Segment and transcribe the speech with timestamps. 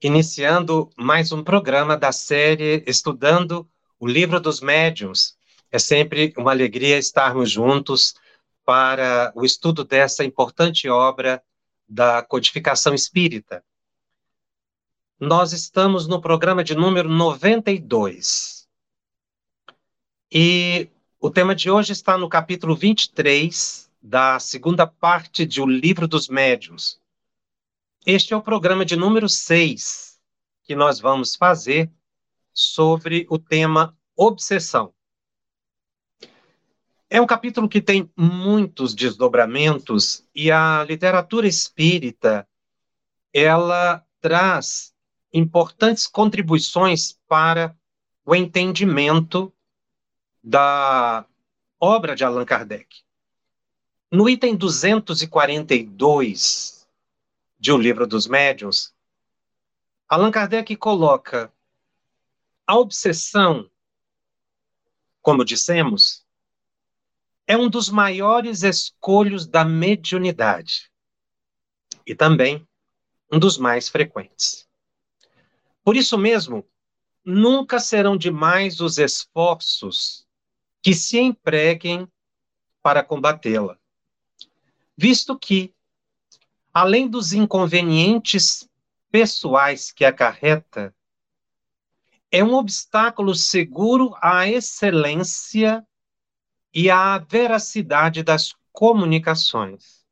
[0.00, 3.68] iniciando mais um programa da série Estudando
[3.98, 5.36] o Livro dos Médiuns.
[5.72, 8.14] É sempre uma alegria estarmos juntos
[8.64, 11.42] para o estudo dessa importante obra
[11.88, 13.64] da codificação espírita.
[15.18, 18.68] Nós estamos no programa de número 92.
[20.30, 26.06] E o tema de hoje está no capítulo 23 da segunda parte de O Livro
[26.06, 27.00] dos Médiuns.
[28.10, 30.18] Este é o programa de número 6
[30.64, 31.92] que nós vamos fazer
[32.54, 34.94] sobre o tema obsessão.
[37.10, 42.48] É um capítulo que tem muitos desdobramentos e a literatura espírita
[43.30, 44.94] ela traz
[45.30, 47.76] importantes contribuições para
[48.24, 49.52] o entendimento
[50.42, 51.26] da
[51.78, 53.02] obra de Allan Kardec.
[54.10, 56.77] No item 242
[57.58, 58.94] de O Livro dos Médiuns,
[60.08, 61.52] Allan Kardec coloca
[62.66, 63.68] a obsessão,
[65.20, 66.24] como dissemos,
[67.46, 70.90] é um dos maiores escolhos da mediunidade
[72.06, 72.66] e também
[73.32, 74.68] um dos mais frequentes.
[75.82, 76.64] Por isso mesmo,
[77.24, 80.26] nunca serão demais os esforços
[80.80, 82.06] que se empreguem
[82.82, 83.78] para combatê-la,
[84.96, 85.74] visto que
[86.72, 88.68] além dos inconvenientes
[89.10, 90.94] pessoais que acarreta,
[92.30, 95.86] é um obstáculo seguro à excelência
[96.74, 100.06] e à veracidade das comunicações.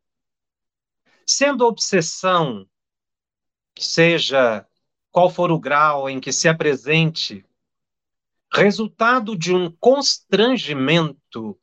[1.27, 2.67] Sendo a obsessão,
[3.79, 4.67] seja
[5.13, 7.45] qual for o grau em que se apresente,
[8.51, 11.59] resultado de um constrangimento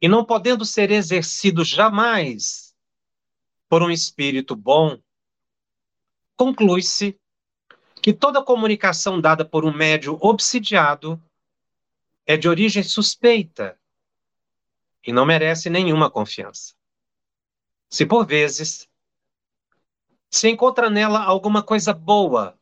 [0.00, 2.71] e não podendo ser exercido jamais
[3.72, 5.00] por um espírito bom,
[6.36, 7.18] conclui-se
[8.02, 11.18] que toda comunicação dada por um médio obsidiado
[12.26, 13.80] é de origem suspeita
[15.02, 16.74] e não merece nenhuma confiança.
[17.88, 18.86] Se por vezes
[20.28, 22.60] se encontra nela alguma coisa boa,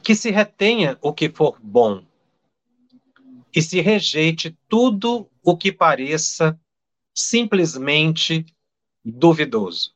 [0.00, 2.06] que se retenha o que for bom
[3.52, 6.56] e se rejeite tudo o que pareça
[7.12, 8.46] simplesmente
[9.08, 9.94] duvidoso.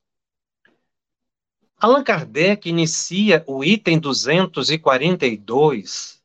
[1.77, 6.23] Allan Kardec inicia o item 242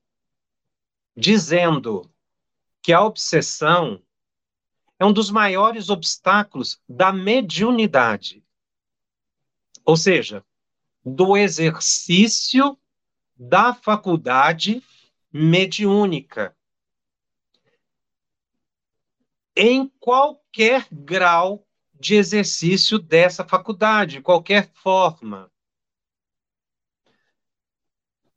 [1.17, 2.11] dizendo
[2.81, 4.01] que a obsessão
[4.99, 8.45] é um dos maiores obstáculos da mediunidade,
[9.83, 10.45] ou seja,
[11.03, 12.77] do exercício
[13.35, 14.83] da faculdade
[15.31, 16.55] mediúnica.
[19.55, 21.64] Em qualquer grau
[22.05, 25.51] de exercício dessa faculdade, de qualquer forma.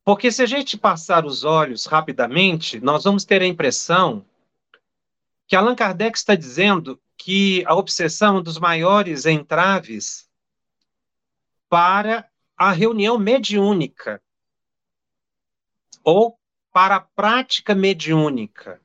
[0.02, 4.24] Porque se a gente passar os olhos rapidamente, nós vamos ter a impressão
[5.46, 10.26] que Allan Kardec está dizendo que a obsessão é um dos maiores entraves
[11.68, 12.26] para
[12.56, 14.22] a reunião mediúnica
[16.02, 16.38] ou
[16.72, 18.80] para a prática mediúnica.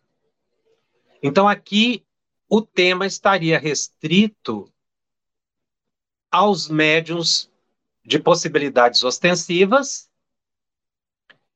[1.21, 2.05] Então aqui
[2.49, 4.72] o tema estaria restrito
[6.33, 7.47] aos médiums
[8.03, 10.09] de possibilidades ostensivas,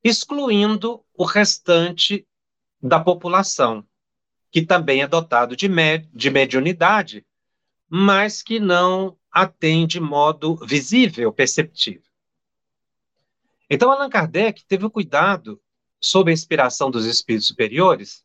[0.03, 2.27] excluindo o restante
[2.79, 3.83] da população,
[4.51, 7.25] que também é dotado de, med de mediunidade,
[7.89, 12.03] mas que não a tem de modo visível, perceptível.
[13.67, 15.59] Então, Allan Kardec teve o cuidado,
[15.99, 18.23] sob a inspiração dos espíritos superiores,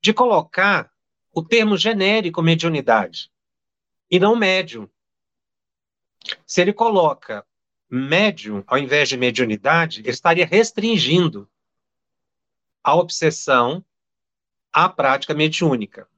[0.00, 0.92] de colocar
[1.32, 3.32] o termo genérico mediunidade
[4.08, 4.88] e não médium.
[6.46, 7.46] Se ele coloca
[7.88, 11.48] médium ao invés de mediunidade, ele estaria restringindo
[12.82, 13.84] a obsessão
[14.72, 16.08] à prática mediúnica.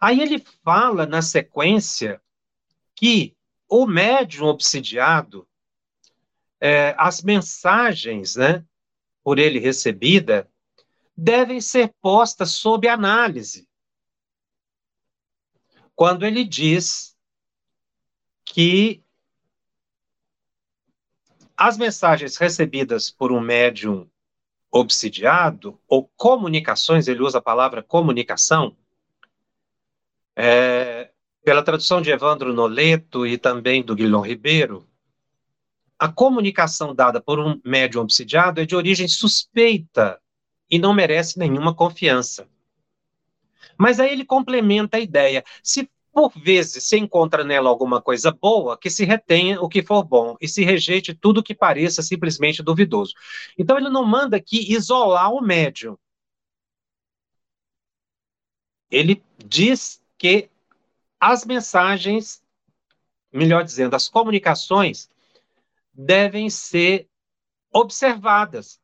[0.00, 2.20] Aí ele fala na sequência
[2.94, 3.36] que
[3.68, 5.46] o médium obsidiado,
[6.60, 8.64] é, as mensagens, né,
[9.22, 10.48] por ele recebida,
[11.16, 13.68] devem ser postas sob análise
[15.98, 17.16] quando ele diz
[18.44, 19.02] que
[21.58, 24.08] as mensagens recebidas por um médium
[24.70, 28.76] obsidiado, ou comunicações, ele usa a palavra comunicação,
[30.36, 31.10] é,
[31.44, 34.88] pela tradução de Evandro Noleto e também do Guilherme Ribeiro,
[35.98, 40.20] a comunicação dada por um médium obsidiado é de origem suspeita
[40.70, 42.48] e não merece nenhuma confiança.
[43.76, 45.44] Mas aí ele complementa a ideia.
[45.60, 50.02] Se por vezes se encontra nela alguma coisa boa, que se retenha o que for
[50.02, 53.14] bom e se rejeite tudo que pareça simplesmente duvidoso.
[53.56, 55.96] Então ele não manda aqui isolar o médium.
[58.90, 60.50] Ele diz que
[61.20, 62.42] as mensagens,
[63.32, 65.08] melhor dizendo, as comunicações
[65.92, 67.08] devem ser
[67.72, 68.80] observadas.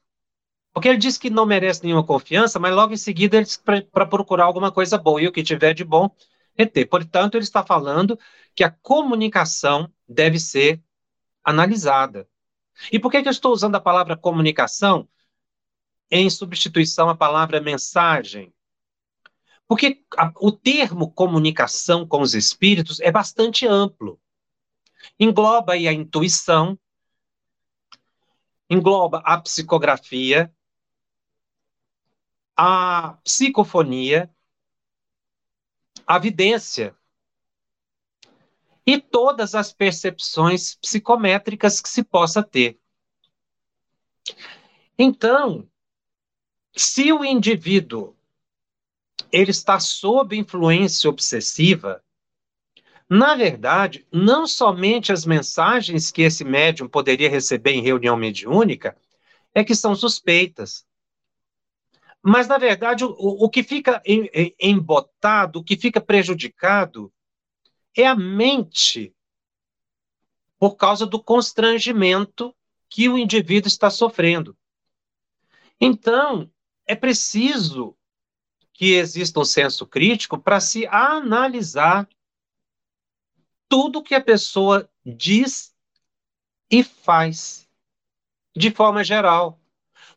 [0.72, 4.06] Porque ele diz que não merece nenhuma confiança, mas logo em seguida ele diz para
[4.06, 6.10] procurar alguma coisa boa, e o que tiver de bom
[6.56, 6.89] reter.
[6.89, 8.19] Portanto, ele está falando
[8.55, 10.83] que a comunicação deve ser
[11.43, 12.29] analisada.
[12.91, 15.09] E por que, que eu estou usando a palavra comunicação
[16.11, 18.53] em substituição à palavra mensagem?
[19.67, 24.21] Porque a, o termo comunicação com os espíritos é bastante amplo.
[25.19, 26.79] Engloba aí a intuição,
[28.69, 30.53] engloba a psicografia,
[32.56, 34.33] a psicofonia,
[36.06, 36.95] a vidência
[38.87, 42.79] e todas as percepções psicométricas que se possa ter.
[44.99, 45.69] Então,
[46.77, 48.17] se o indivíduo
[49.33, 52.03] ele está sob influência obsessiva,
[53.09, 58.97] na verdade, não somente as mensagens que esse médium poderia receber em reunião mediúnica
[59.55, 60.87] é que são suspeitas.
[62.26, 64.03] Mas, na verdade, o, o que fica
[64.59, 67.12] embotado, o que fica prejudicado,
[67.94, 69.15] é a mente,
[70.59, 72.56] por causa do constrangimento
[72.88, 74.56] que o indivíduo está sofrendo.
[75.79, 76.50] Então,
[76.87, 77.94] é preciso
[78.73, 82.09] que exista um senso crítico para se analisar
[83.69, 85.75] tudo que a pessoa diz
[86.70, 87.69] e faz,
[88.56, 89.61] de forma geral.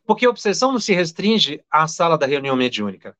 [0.08, 3.14] Porque a obsessão não se restringe à sala da reunião mediúnica.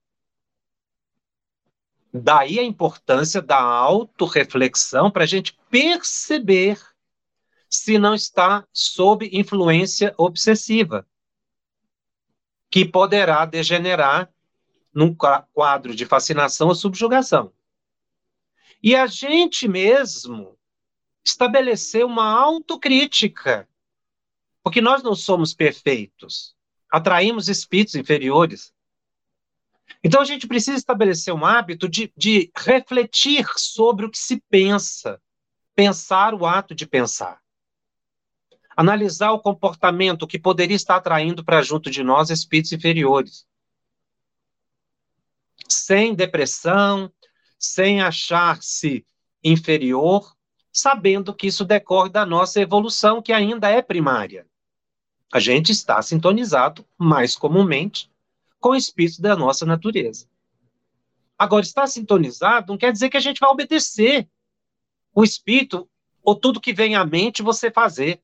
[2.11, 6.81] Daí a importância da autorreflexão para a gente perceber
[7.69, 11.07] se não está sob influência obsessiva,
[12.71, 14.33] que poderá degenerar
[14.91, 17.53] num quadro de fascinação ou subjugação.
[18.83, 20.59] E a gente mesmo
[21.23, 23.69] estabeleceu uma autocrítica,
[24.63, 26.57] porque nós não somos perfeitos
[26.91, 28.73] atraímos espíritos inferiores.
[30.03, 35.21] Então a gente precisa estabelecer um hábito de, de refletir sobre o que se pensa,
[35.75, 37.41] pensar o ato de pensar.
[38.77, 43.47] Analisar o comportamento que poderia estar atraindo para junto de nós espíritos inferiores.
[45.69, 47.13] Sem depressão,
[47.59, 49.05] sem achar-se
[49.43, 50.33] inferior,
[50.73, 54.47] sabendo que isso decorre da nossa evolução, que ainda é primária
[55.33, 58.11] a gente está sintonizado, mais comumente,
[58.59, 60.27] com o espírito da nossa natureza.
[61.39, 64.29] Agora, estar sintonizado não quer dizer que a gente vai obedecer
[65.15, 65.89] o espírito
[66.23, 68.21] ou tudo que vem à mente você fazer.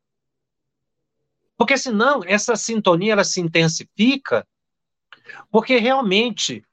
[1.57, 4.47] Porque senão essa sintonia ela se intensifica,
[5.51, 6.65] porque realmente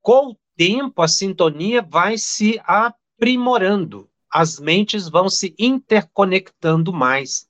[0.00, 7.49] com o tempo a sintonia vai se aprimorando, as mentes vão se interconectando mais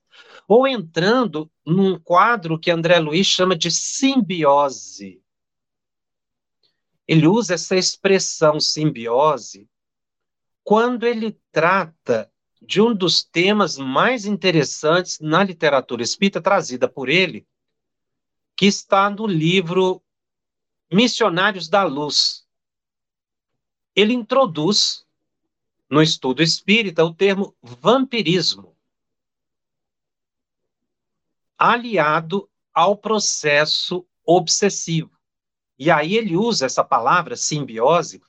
[0.52, 5.22] ou entrando num quadro que André Luiz chama de simbiose.
[7.06, 9.70] Ele usa essa expressão simbiose
[10.64, 12.28] quando ele trata
[12.60, 17.46] de um dos temas mais interessantes na literatura espírita trazida por ele,
[18.56, 20.02] que está no livro
[20.92, 22.44] Missionários da Luz.
[23.94, 25.06] Ele introduz
[25.88, 28.79] no estudo espírita o termo vampirismo
[31.60, 35.10] aliado ao processo obsessivo.
[35.78, 38.22] E aí ele usa essa palavra simbiose,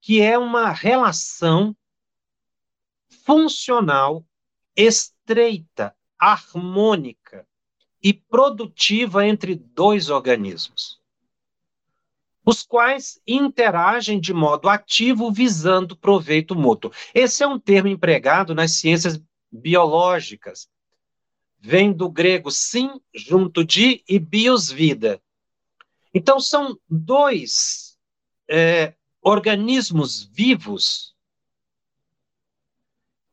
[0.00, 1.76] que é uma relação
[3.26, 4.24] funcional,
[4.74, 7.46] estreita, harmônica
[8.02, 10.98] e produtiva entre dois organismos,
[12.46, 16.90] os quais interagem de modo ativo visando proveito mútuo.
[17.14, 19.20] Esse é um termo empregado nas ciências
[19.52, 20.66] biológicas,
[21.60, 25.22] vem do grego sim, junto de, e bios, vida.
[26.12, 27.98] Então, são dois
[28.48, 31.14] é, organismos vivos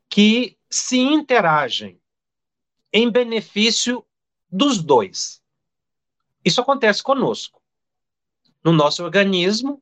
[0.09, 2.01] que se interagem
[2.91, 4.05] em benefício
[4.49, 5.41] dos dois.
[6.43, 7.61] Isso acontece conosco.
[8.63, 9.81] No nosso organismo,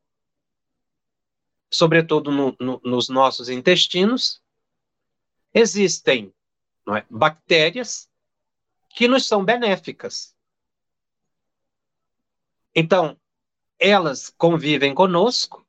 [1.72, 4.42] sobretudo no, no, nos nossos intestinos,
[5.54, 6.34] existem
[6.90, 8.10] é, bactérias
[8.96, 10.34] que nos são benéficas.
[12.74, 13.20] Então,
[13.78, 15.68] elas convivem conosco,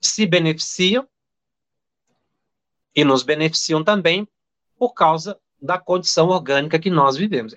[0.00, 1.06] se beneficiam
[2.94, 4.26] e nos beneficiam também
[4.78, 7.54] por causa da condição orgânica que nós vivemos.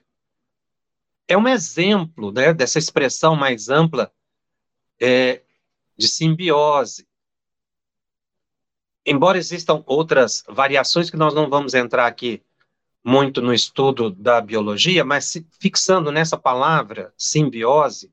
[1.27, 4.13] É um exemplo né, dessa expressão mais ampla
[4.99, 5.43] é,
[5.95, 7.07] de simbiose.
[9.05, 12.43] Embora existam outras variações que nós não vamos entrar aqui
[13.03, 18.11] muito no estudo da biologia, mas fixando nessa palavra simbiose,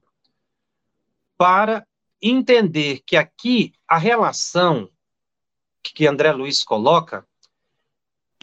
[1.37, 1.87] para
[2.21, 4.91] entender que aqui a relação
[5.83, 7.27] que André Luiz coloca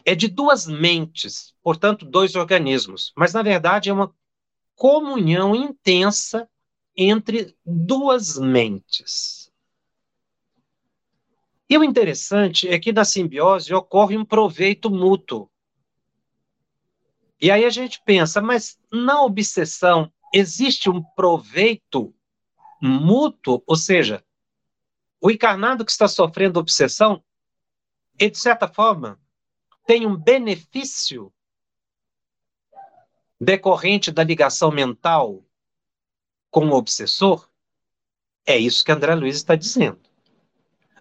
[0.04, 4.14] é de duas mentes, portanto, dois organismos, mas na verdade é uma
[4.74, 6.48] comunhão intensa
[6.96, 9.50] entre duas mentes.
[11.68, 15.50] E o interessante é que na simbiose ocorre um proveito mútuo.
[17.40, 22.14] E aí a gente pensa, mas na obsessão existe um proveito
[22.80, 24.24] mútuo, ou seja,
[25.20, 27.22] o encarnado que está sofrendo obsessão,
[28.18, 29.20] ele, de certa forma,
[29.86, 31.32] tem um benefício
[33.40, 35.44] decorrente da ligação mental
[36.50, 37.48] com o obsessor?
[38.46, 40.00] É isso que André Luiz está dizendo.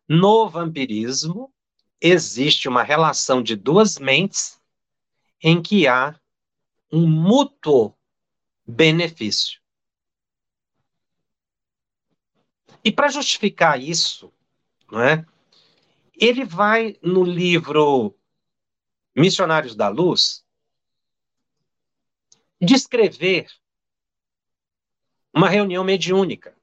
[0.07, 1.53] No vampirismo,
[2.01, 4.61] existe uma relação de duas mentes
[5.41, 6.19] em que há
[6.91, 7.93] um mútuo
[8.65, 9.59] benefício.
[12.83, 14.31] E para justificar isso,
[14.91, 15.25] não é?
[16.17, 18.15] ele vai no livro
[19.15, 20.45] Missionários da Luz
[22.59, 23.47] descrever
[25.33, 26.55] uma reunião mediúnica.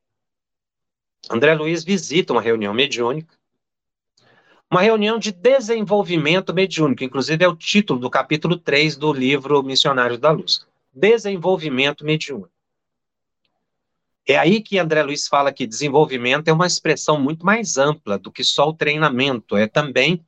[1.30, 3.38] André Luiz visita uma reunião mediúnica,
[4.72, 10.18] uma reunião de desenvolvimento mediúnico, inclusive é o título do capítulo 3 do livro Missionários
[10.18, 10.66] da Luz.
[10.90, 12.50] Desenvolvimento mediúnico.
[14.26, 18.32] É aí que André Luiz fala que desenvolvimento é uma expressão muito mais ampla do
[18.32, 20.24] que só o treinamento, é também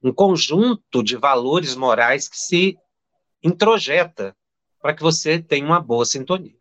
[0.00, 2.78] um conjunto de valores morais que se
[3.42, 4.36] introjeta
[4.80, 6.54] para que você tenha uma boa sintonia.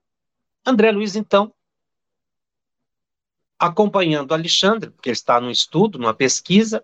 [0.65, 1.53] André Luiz, então,
[3.59, 6.83] acompanhando Alexandre, porque ele está num estudo, numa pesquisa,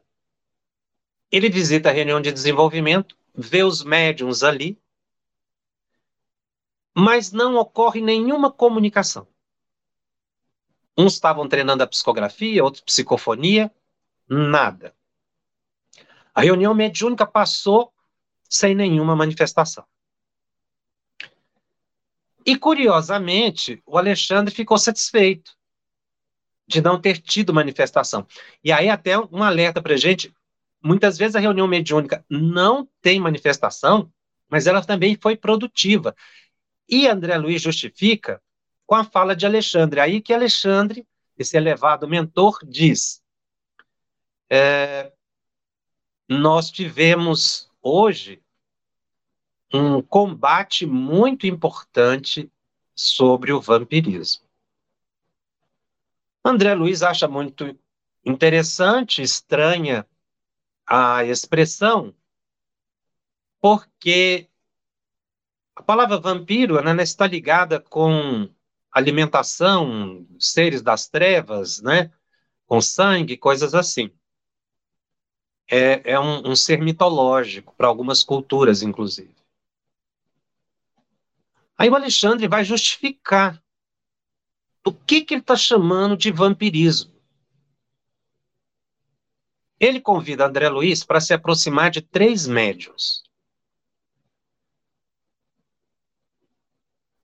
[1.33, 4.79] ele visita a reunião de desenvolvimento, vê os médiums ali,
[6.95, 9.27] mas não ocorre nenhuma comunicação.
[10.95, 13.73] Uns estavam treinando a psicografia, outros psicofonia,
[14.29, 14.95] nada.
[16.35, 17.91] A reunião mediúnica passou
[18.47, 19.83] sem nenhuma manifestação.
[22.45, 25.57] E, curiosamente, o Alexandre ficou satisfeito
[26.67, 28.27] de não ter tido manifestação.
[28.63, 30.31] E aí, até um alerta para gente:
[30.83, 34.11] muitas vezes a reunião mediúnica não tem manifestação,
[34.49, 36.15] mas ela também foi produtiva.
[36.87, 38.41] E André Luiz justifica
[38.85, 40.01] com a fala de Alexandre.
[40.01, 43.23] Aí que Alexandre, esse elevado mentor, diz:
[44.49, 45.11] é,
[46.27, 48.41] nós tivemos hoje
[49.73, 52.51] um combate muito importante
[52.93, 54.43] sobre o vampirismo.
[56.45, 57.75] André Luiz acha muito
[58.23, 60.05] interessante, estranha
[60.95, 62.13] a expressão,
[63.59, 64.47] porque
[65.75, 68.47] a palavra vampiro né, está ligada com
[68.91, 72.11] alimentação, seres das trevas, né?
[72.67, 74.11] Com sangue, coisas assim.
[75.67, 79.35] É, é um, um ser mitológico para algumas culturas, inclusive.
[81.75, 83.59] Aí o Alexandre vai justificar
[84.85, 87.12] o que, que ele está chamando de vampirismo.
[89.83, 93.23] Ele convida André Luiz para se aproximar de três médiums.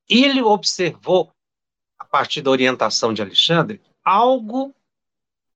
[0.10, 1.32] E ele observou
[2.10, 4.74] partir da orientação de Alexandre, algo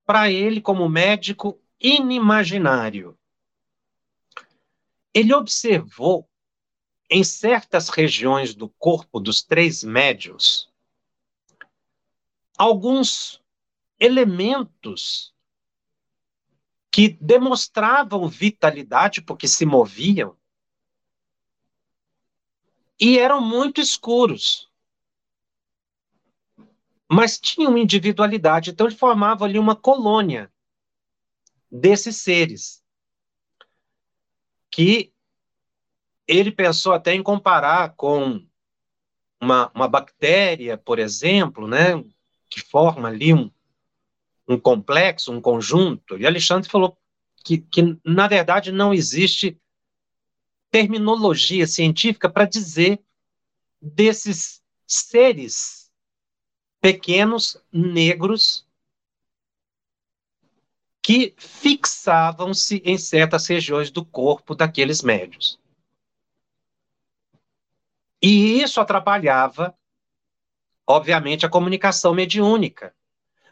[0.05, 3.17] para ele, como médico, inimaginário.
[5.13, 6.27] Ele observou
[7.09, 10.71] em certas regiões do corpo dos três médios
[12.57, 13.41] alguns
[13.99, 15.32] elementos
[16.93, 20.37] que demonstravam vitalidade porque se moviam
[23.01, 24.71] e eram muito escuros.
[27.11, 30.53] Mas tinham individualidade, então ele formava ali uma colônia
[31.71, 32.83] desses seres
[34.69, 35.11] que
[36.27, 38.45] ele pensou até em comparar com
[39.41, 42.03] uma, uma bactéria, por exemplo, né,
[42.51, 43.51] que forma ali um,
[44.47, 46.17] um complexo, um conjunto.
[46.17, 46.97] E Alexandre falou
[47.43, 49.59] que, que, na verdade, não existe
[50.71, 52.99] terminologia científica para dizer
[53.81, 55.91] desses seres
[56.81, 58.65] pequenos, negros,
[61.01, 65.59] que fixavam-se em certas regiões do corpo daqueles médios.
[68.21, 69.77] E isso atrapalhava,
[70.87, 72.95] obviamente, a comunicação mediúnica.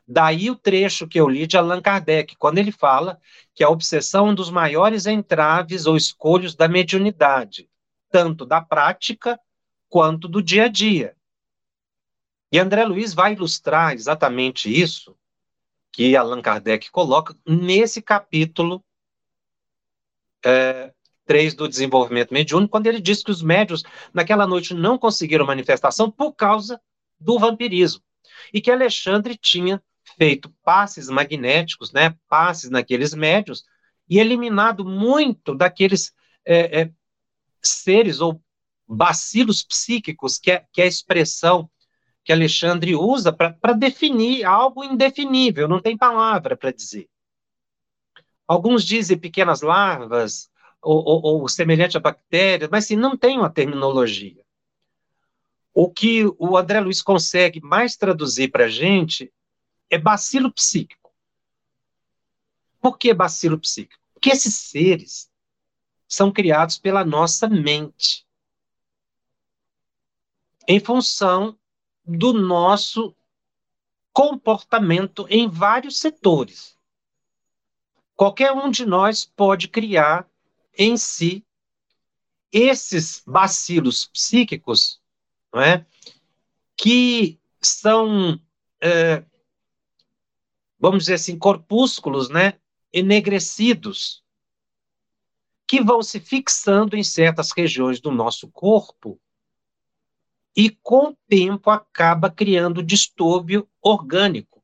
[0.08, 3.20] Daí o trecho que eu li de Allan Kardec, quando ele fala
[3.53, 7.70] que a obsessão é um dos maiores entraves ou escolhos da mediunidade,
[8.10, 9.39] tanto da prática
[9.88, 11.15] quanto do dia a dia.
[12.51, 15.15] E André Luiz vai ilustrar exatamente isso
[15.91, 18.84] que Allan Kardec coloca nesse capítulo
[20.43, 20.93] é,
[21.25, 26.10] 3 do desenvolvimento mediúnico, quando ele diz que os médios naquela noite não conseguiram manifestação
[26.10, 26.81] por causa
[27.20, 28.01] do vampirismo.
[28.53, 29.81] E que Alexandre tinha
[30.18, 33.63] feito passes magnéticos, né, passes naqueles médios,
[34.10, 36.13] e eliminado muito daqueles
[36.46, 36.91] é, é,
[37.62, 38.41] seres ou
[38.88, 41.70] bacilos psíquicos, que é, que é a expressão
[42.24, 47.10] que Alexandre usa para definir algo indefinível, não tem palavra para dizer.
[48.48, 50.51] Alguns dizem pequenas larvas,
[50.82, 54.44] ou, ou, ou semelhante a bactérias, mas sim, não tem uma terminologia.
[55.74, 59.32] O que o André Luiz consegue mais traduzir para a gente
[59.91, 61.13] é bacilo psíquico.
[62.79, 64.01] Por que bacilo psíquico?
[64.13, 65.29] Porque esses seres
[66.07, 68.25] são criados pela nossa mente,
[70.67, 71.57] em função
[72.03, 73.15] do nosso
[74.12, 76.77] comportamento em vários setores.
[78.15, 80.29] Qualquer um de nós pode criar
[80.77, 81.45] em si
[82.51, 85.01] esses bacilos psíquicos,
[85.53, 85.86] não é?
[86.81, 88.39] que são,
[88.81, 89.24] é,
[90.81, 92.55] vamos dizer assim, corpúsculos né?
[92.91, 94.24] enegrecidos,
[95.67, 99.22] que vão se fixando em certas regiões do nosso corpo
[100.53, 104.61] e com o tempo acaba criando distúrbio orgânico.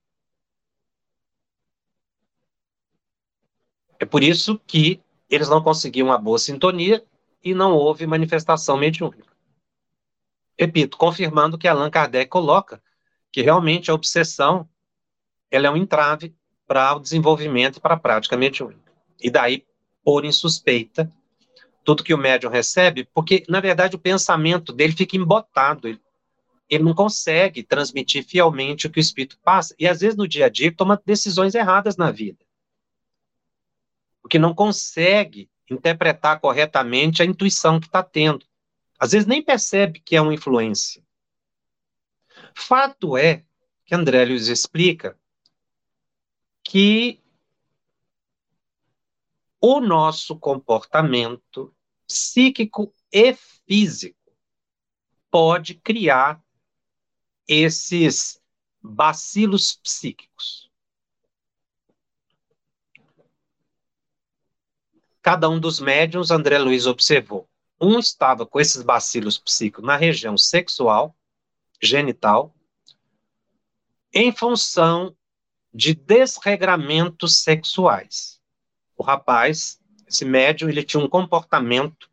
[3.99, 7.05] É por isso que eles não conseguiam uma boa sintonia
[7.41, 9.33] e não houve manifestação mediúnica.
[10.59, 12.83] Repito, confirmando que Allan Kardec coloca
[13.31, 14.67] que realmente a obsessão
[15.49, 16.35] ela é um entrave
[16.67, 18.91] para o desenvolvimento e para a prática mediúnica.
[19.21, 19.65] E daí
[20.03, 21.11] pôr em suspeita
[21.83, 25.87] tudo que o médium recebe, porque, na verdade, o pensamento dele fica embotado.
[25.87, 26.01] Ele,
[26.69, 29.73] ele não consegue transmitir fielmente o que o espírito passa.
[29.79, 32.45] E, às vezes, no dia a dia, toma decisões erradas na vida.
[34.21, 38.45] Porque não consegue interpretar corretamente a intuição que está tendo.
[38.99, 41.01] Às vezes, nem percebe que é uma influência.
[42.53, 43.45] Fato é
[43.85, 45.17] que André Luiz explica
[46.67, 47.23] que
[49.61, 51.73] o nosso comportamento
[52.05, 54.35] psíquico e físico
[55.31, 56.43] pode criar
[57.47, 58.41] esses
[58.81, 60.69] bacilos psíquicos.
[65.21, 67.49] Cada um dos médiums, André Luiz observou.
[67.79, 71.15] Um estava com esses bacilos psíquicos na região sexual,
[71.81, 72.53] genital,
[74.13, 75.16] em função
[75.77, 78.41] de desregramentos sexuais.
[78.97, 82.09] O rapaz esse médium ele tinha um comportamento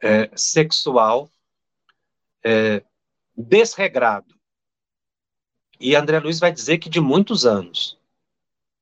[0.00, 1.30] é, sexual
[2.42, 2.82] é,
[3.36, 4.34] desregrado.
[5.78, 7.96] E André Luiz vai dizer que de muitos anos.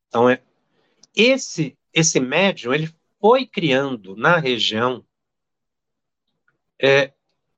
[0.09, 0.43] Então, é,
[1.15, 5.05] esse, esse médium ele foi criando na região
[6.81, 7.13] é,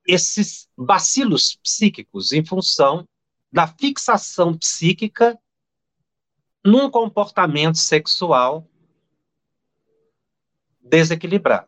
[0.05, 3.07] esses bacilos psíquicos em função
[3.49, 5.39] da fixação psíquica
[6.63, 8.65] num comportamento sexual
[10.81, 11.67] desequilibrado.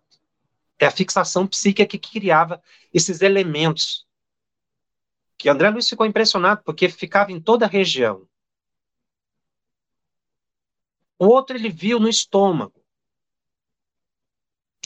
[0.79, 2.62] É a fixação psíquica que criava
[2.93, 4.05] esses elementos.
[5.38, 8.27] Que André Luiz ficou impressionado, porque ficava em toda a região.
[11.19, 12.84] O outro ele viu no estômago.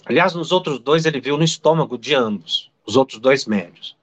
[0.05, 3.97] Aliás, nos outros dois ele viu no estômago de ambos, os outros dois médios.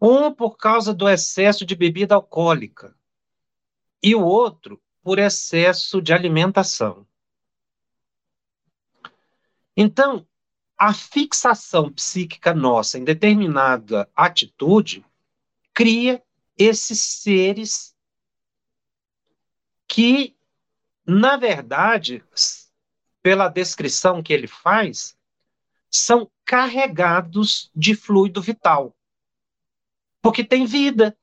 [0.00, 2.96] Um por causa do excesso de bebida alcoólica
[4.02, 7.06] e o outro por excesso de alimentação.
[9.76, 10.26] Então,
[10.76, 15.04] a fixação psíquica nossa em determinada atitude
[15.74, 16.22] cria
[16.56, 17.94] esses seres
[19.86, 20.36] que,
[21.06, 22.24] na verdade,
[23.22, 25.16] pela descrição que ele faz,
[25.90, 28.96] são carregados de fluido vital.
[30.22, 31.16] Porque tem vida.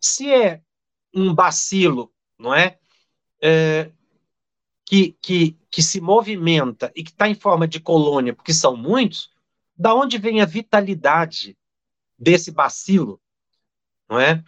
[0.00, 0.62] Se é
[1.14, 2.78] um bacilo, não é?
[3.40, 3.90] é
[4.84, 9.30] que, que, que se movimenta e que está em forma de colônia, porque são muitos,
[9.74, 11.56] da onde vem a vitalidade
[12.18, 13.20] desse bacilo,
[14.08, 14.44] não é?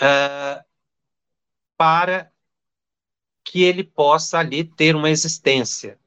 [0.00, 0.64] Uh,
[1.76, 2.32] para
[3.44, 5.98] que ele possa ali ter uma existência.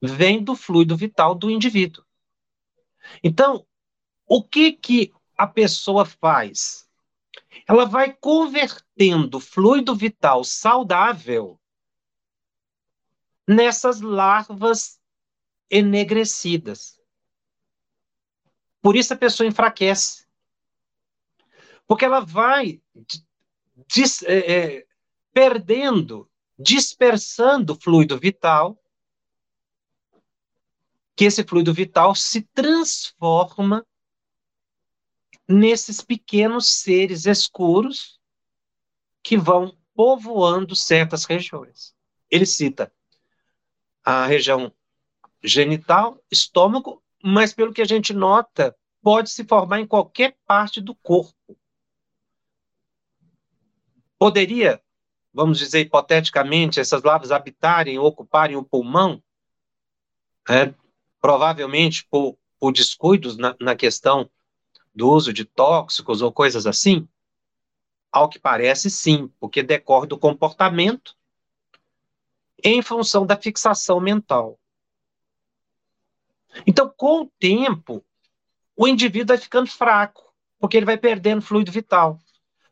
[0.00, 2.04] Vem do fluido vital do indivíduo.
[3.22, 3.66] Então,
[4.26, 6.87] o que que a pessoa faz?
[7.66, 11.58] Ela vai convertendo fluido vital saudável
[13.46, 15.00] nessas larvas
[15.70, 17.00] enegrecidas.
[18.80, 20.26] Por isso a pessoa enfraquece.
[21.86, 22.82] Porque ela vai
[24.26, 24.86] é, é,
[25.32, 28.78] perdendo, dispersando fluido vital,
[31.16, 33.84] que esse fluido vital se transforma
[35.48, 38.20] nesses pequenos seres escuros
[39.22, 41.94] que vão povoando certas regiões.
[42.30, 42.92] Ele cita
[44.04, 44.72] a região
[45.42, 50.94] genital, estômago, mas pelo que a gente nota, pode se formar em qualquer parte do
[50.94, 51.34] corpo.
[54.18, 54.82] Poderia,
[55.32, 59.22] vamos dizer hipoteticamente, essas larvas habitarem, ocuparem o pulmão,
[60.48, 60.74] é,
[61.20, 64.30] provavelmente por, por descuidos na, na questão
[64.98, 67.08] do uso de tóxicos ou coisas assim?
[68.10, 71.16] Ao que parece, sim, porque decorre do comportamento
[72.64, 74.58] em função da fixação mental.
[76.66, 78.04] Então, com o tempo,
[78.76, 82.18] o indivíduo vai ficando fraco, porque ele vai perdendo fluido vital.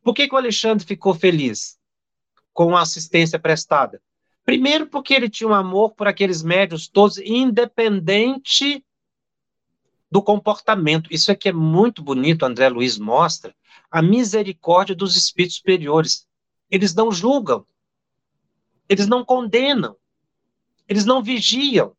[0.03, 1.79] Por que, que o Alexandre ficou feliz
[2.53, 4.03] com a assistência prestada?
[4.45, 8.85] Primeiro, porque ele tinha um amor por aqueles médios todos, independente
[10.11, 11.12] do comportamento.
[11.12, 13.55] Isso aqui é muito bonito, André Luiz mostra
[13.90, 16.27] a misericórdia dos espíritos superiores.
[16.71, 17.66] Eles não julgam,
[18.88, 19.97] eles não condenam,
[20.88, 21.97] eles não vigiam.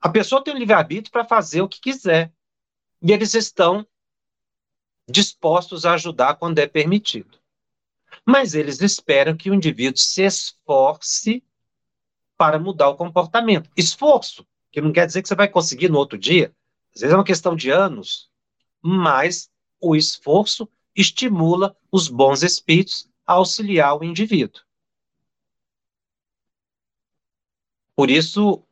[0.00, 2.32] A pessoa tem o livre-arbítrio para fazer o que quiser.
[3.02, 3.86] E eles estão
[5.08, 7.38] dispostos a ajudar quando é permitido.
[8.24, 11.44] Mas eles esperam que o indivíduo se esforce
[12.36, 13.70] para mudar o comportamento.
[13.76, 16.54] Esforço, que não quer dizer que você vai conseguir no outro dia,
[16.94, 18.28] às vezes é uma questão de anos,
[18.82, 24.60] mas o esforço estimula os bons espíritos a auxiliar o indivíduo.
[27.94, 28.62] Por isso,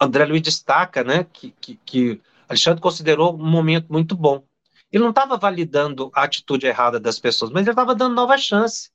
[0.00, 4.42] André Luiz destaca né, que, que, que Alexandre considerou um momento muito bom.
[4.90, 8.90] Ele não estava validando a atitude errada das pessoas, mas ele estava dando nova chance.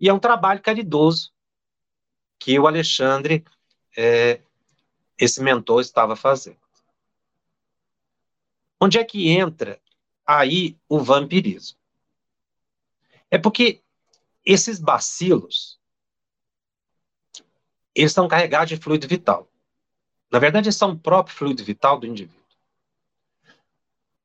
[0.00, 1.30] E é um trabalho caridoso
[2.38, 3.44] que o Alexandre,
[3.94, 4.40] é,
[5.22, 6.58] esse mentor, estava fazendo.
[8.80, 9.80] Onde é que entra
[10.26, 11.78] aí o vampirismo?
[13.30, 13.80] É porque
[14.44, 15.78] esses bacilos,
[17.94, 19.48] eles estão carregados de fluido vital.
[20.28, 22.42] Na verdade, eles são o próprio fluido vital do indivíduo.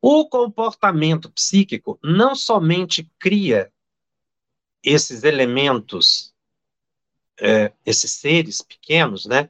[0.01, 3.71] O comportamento psíquico não somente cria
[4.81, 6.33] esses elementos,
[7.39, 9.49] é, esses seres pequenos, né?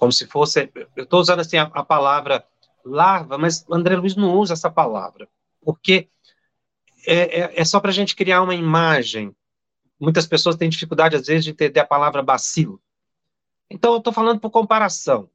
[0.00, 0.72] Como se fosse.
[0.96, 2.42] Eu estou usando assim a, a, palavra
[2.82, 5.28] larva, mas André Luiz não usa essa palavra,
[5.60, 6.08] porque
[7.06, 9.36] é, é, é só para a gente criar uma imagem.
[10.00, 12.80] Muitas pessoas têm dificuldade, às vezes, de entender a palavra bacilo.
[13.68, 15.28] Então, eu estou falando por comparação.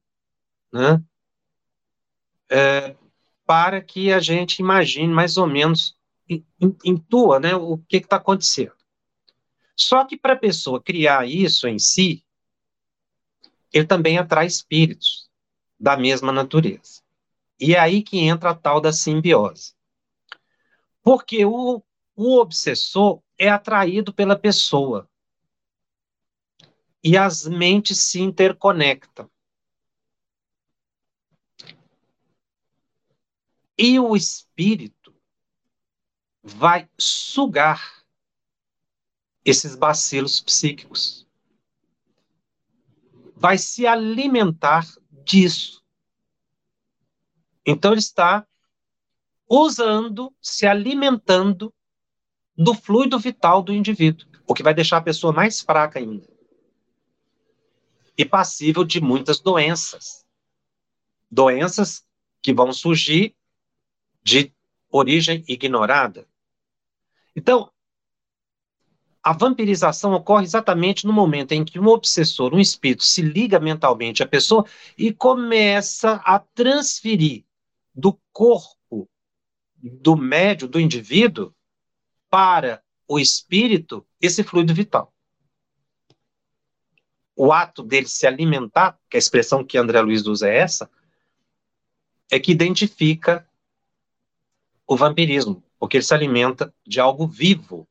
[0.72, 1.00] Né?
[2.50, 2.96] É,
[3.46, 5.96] para que a gente imagine mais ou menos,
[6.84, 8.74] intua né, o que está acontecendo.
[9.76, 12.25] Só que para a pessoa criar isso em si,
[13.72, 15.28] ele também atrai espíritos
[15.78, 17.02] da mesma natureza.
[17.58, 19.74] E é aí que entra a tal da simbiose.
[21.02, 21.82] Porque o,
[22.14, 25.08] o obsessor é atraído pela pessoa.
[27.02, 29.30] E as mentes se interconectam.
[33.78, 35.14] E o espírito
[36.42, 38.04] vai sugar
[39.44, 41.25] esses bacilos psíquicos.
[43.36, 44.86] Vai se alimentar
[45.24, 45.84] disso.
[47.64, 48.46] Então ele está
[49.48, 51.72] usando, se alimentando
[52.56, 56.26] do fluido vital do indivíduo, o que vai deixar a pessoa mais fraca ainda.
[58.16, 60.24] E passível de muitas doenças.
[61.30, 62.06] Doenças
[62.40, 63.36] que vão surgir
[64.22, 64.52] de
[64.90, 66.26] origem ignorada.
[67.34, 67.70] Então,
[69.26, 74.22] a vampirização ocorre exatamente no momento em que um obsessor, um espírito, se liga mentalmente
[74.22, 74.64] à pessoa
[74.96, 77.44] e começa a transferir
[77.92, 79.10] do corpo
[79.82, 81.52] do médio, do indivíduo,
[82.30, 85.12] para o espírito esse fluido vital.
[87.34, 90.88] O ato dele se alimentar, que a expressão que André Luiz usa é essa,
[92.30, 93.44] é que identifica
[94.86, 97.88] o vampirismo, porque ele se alimenta de algo vivo,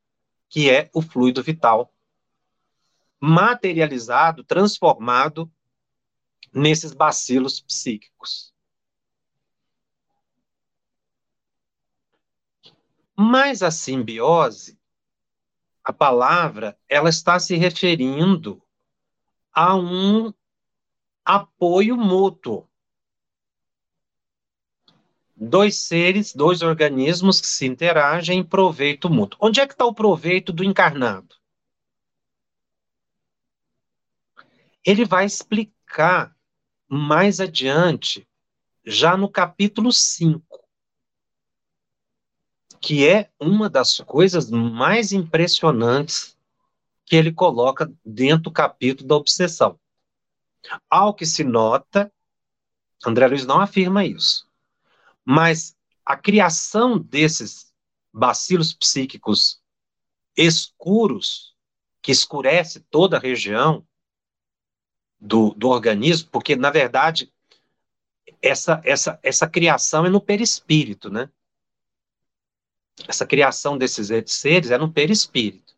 [0.55, 1.93] que é o fluido vital,
[3.19, 5.51] materializado, transformado
[6.53, 8.53] nesses bacilos psíquicos.
[13.17, 14.79] Mas a simbiose,
[15.83, 18.65] a palavra, ela está se referindo
[19.51, 20.33] a um
[21.25, 22.65] apoio mútuo
[25.45, 29.39] dois seres, dois organismos que se interagem em proveito mútuo.
[29.41, 31.36] Onde é que está o proveito do encarnado?
[34.84, 36.36] Ele vai explicar
[36.88, 38.27] mais adiante,
[38.86, 40.63] já no capítulo 5,
[42.79, 46.38] que é uma das coisas mais impressionantes
[47.03, 49.79] que ele coloca dentro do capítulo da obsessão.
[50.89, 52.12] Ao que se nota,
[53.05, 54.44] André Luiz não afirma isso
[55.25, 57.73] mas a criação desses
[58.13, 59.61] bacilos psíquicos
[60.38, 61.55] escuros,
[62.01, 63.85] que escurece toda a região
[65.19, 67.33] do, do organismo, porque, na verdade,
[68.41, 71.29] essa, essa, essa criação é no perispírito, né?
[73.07, 75.75] Essa criação desses seres é no perispírito.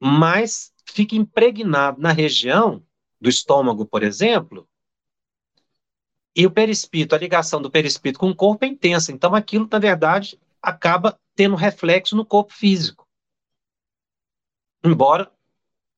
[0.00, 2.82] Mas fica impregnado na região
[3.20, 4.68] do estômago, por exemplo,
[6.36, 9.10] e o perispírito, a ligação do perispírito com o corpo é intensa.
[9.10, 13.08] Então, aquilo, na verdade, acaba tendo reflexo no corpo físico.
[14.84, 15.32] Embora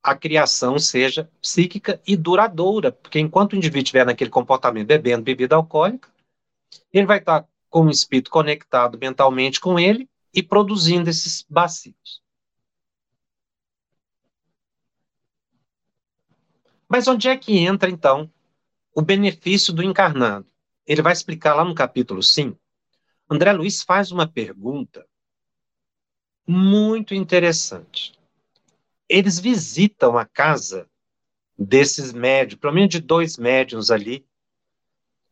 [0.01, 5.57] a criação seja psíquica e duradoura, porque enquanto o indivíduo estiver naquele comportamento bebendo bebida
[5.57, 6.09] alcoólica,
[6.92, 12.22] ele vai estar com o espírito conectado mentalmente com ele e produzindo esses bacilos.
[16.88, 18.31] Mas onde é que entra, então,
[18.98, 20.44] o benefício do encarnado.
[20.84, 22.58] Ele vai explicar lá no capítulo 5.
[23.30, 25.06] André Luiz faz uma pergunta
[26.44, 28.18] muito interessante.
[29.08, 30.90] Eles visitam a casa
[31.56, 34.26] desses médios, pelo menos de dois médiums ali,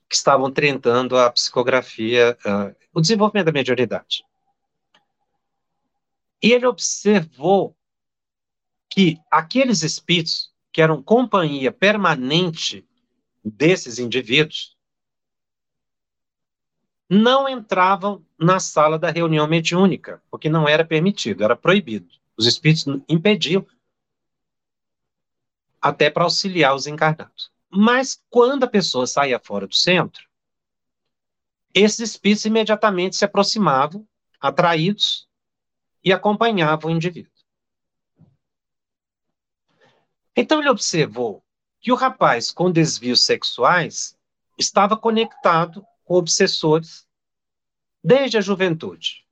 [0.09, 4.23] que estavam tentando a psicografia, uh, o desenvolvimento da mediunidade.
[6.41, 7.77] E ele observou
[8.89, 12.86] que aqueles espíritos que eram companhia permanente
[13.51, 14.77] desses indivíduos
[17.09, 22.13] não entravam na sala da reunião mediúnica, porque não era permitido, era proibido.
[22.37, 23.65] Os espíritos impediam
[25.81, 27.53] até para auxiliar os encarnados.
[27.71, 30.27] Mas quando a pessoa saía fora do centro,
[31.73, 34.07] esses espíritos imediatamente se aproximavam,
[34.41, 35.29] atraídos,
[36.03, 37.33] e acompanhavam o indivíduo.
[40.35, 41.46] Então ele observou
[41.87, 44.19] que o rapaz com desvios sexuais
[44.59, 47.07] estava conectado com obsessores
[48.03, 49.25] desde a juventude.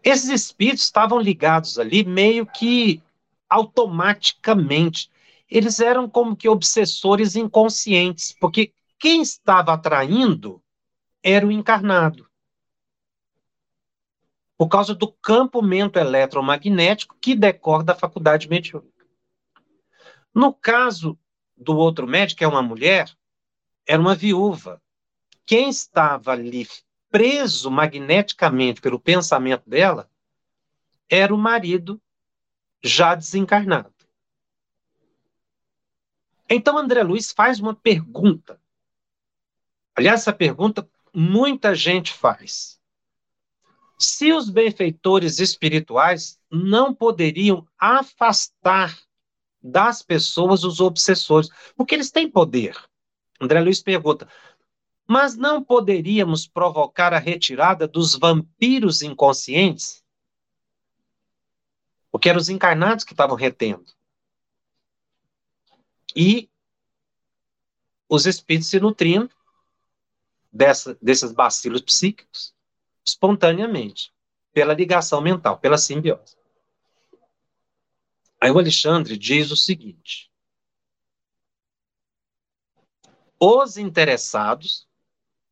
[0.00, 3.02] Esses espíritos estavam ligados ali meio que
[3.48, 5.10] automaticamente.
[5.50, 10.62] Eles eram como que obsessores inconscientes, porque quem estava atraindo
[11.20, 12.30] era o encarnado.
[14.56, 18.99] Por causa do campo mento eletromagnético que decorre da faculdade mediúnica.
[20.34, 21.18] No caso
[21.56, 23.14] do outro médico, é uma mulher,
[23.86, 24.80] era uma viúva.
[25.44, 26.68] Quem estava ali
[27.10, 30.08] preso magneticamente pelo pensamento dela
[31.08, 32.00] era o marido
[32.82, 33.92] já desencarnado.
[36.48, 38.60] Então André Luiz faz uma pergunta.
[39.94, 42.80] Aliás, essa pergunta muita gente faz.
[43.98, 48.98] Se os benfeitores espirituais não poderiam afastar
[49.62, 52.76] das pessoas os obsessores, porque eles têm poder.
[53.40, 54.28] André Luiz pergunta:
[55.10, 60.04] mas não poderíamos provocar a retirada dos vampiros inconscientes?
[62.12, 63.92] Porque eram os encarnados que estavam retendo.
[66.14, 66.48] E
[68.08, 69.34] os espíritos se nutrindo
[70.52, 72.54] dessa, desses bacilos psíquicos
[73.04, 74.14] espontaneamente,
[74.52, 76.36] pela ligação mental, pela simbiose.
[78.40, 80.30] Aí o Alexandre diz o seguinte:
[83.38, 84.88] os interessados,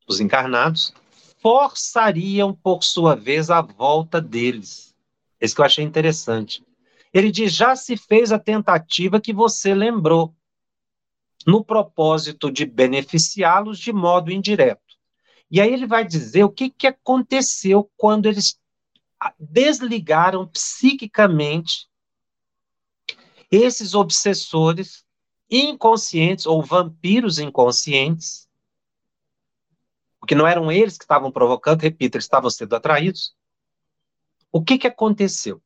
[0.09, 0.95] os encarnados,
[1.41, 4.95] forçariam por sua vez a volta deles.
[5.41, 6.65] Esse que eu achei interessante.
[7.13, 10.35] Ele diz: já se fez a tentativa que você lembrou,
[11.47, 14.97] no propósito de beneficiá-los de modo indireto.
[15.51, 18.61] E aí ele vai dizer o que, que aconteceu quando eles
[19.39, 21.88] desligaram psiquicamente
[23.51, 25.05] esses obsessores
[25.51, 28.49] inconscientes ou vampiros inconscientes,
[30.21, 33.35] porque não eram eles que estavam provocando, repito, eles estavam sendo atraídos.
[34.53, 35.63] O que, que aconteceu?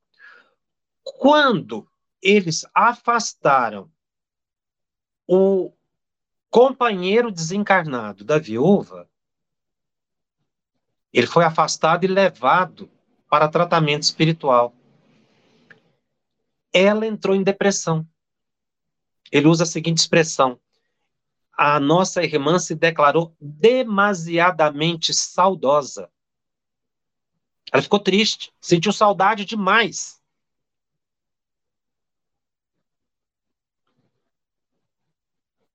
[1.02, 1.88] Quando
[2.20, 3.90] eles afastaram
[5.26, 5.72] o
[6.48, 9.08] companheiro desencarnado da viúva,
[11.12, 12.90] ele foi afastado e levado
[13.28, 14.74] para tratamento espiritual.
[16.72, 18.06] Ela entrou em depressão.
[19.30, 20.60] Ele usa a seguinte expressão:
[21.52, 26.10] a nossa irmã se declarou demasiadamente saudosa.
[27.72, 30.20] Ela ficou triste, sentiu saudade demais.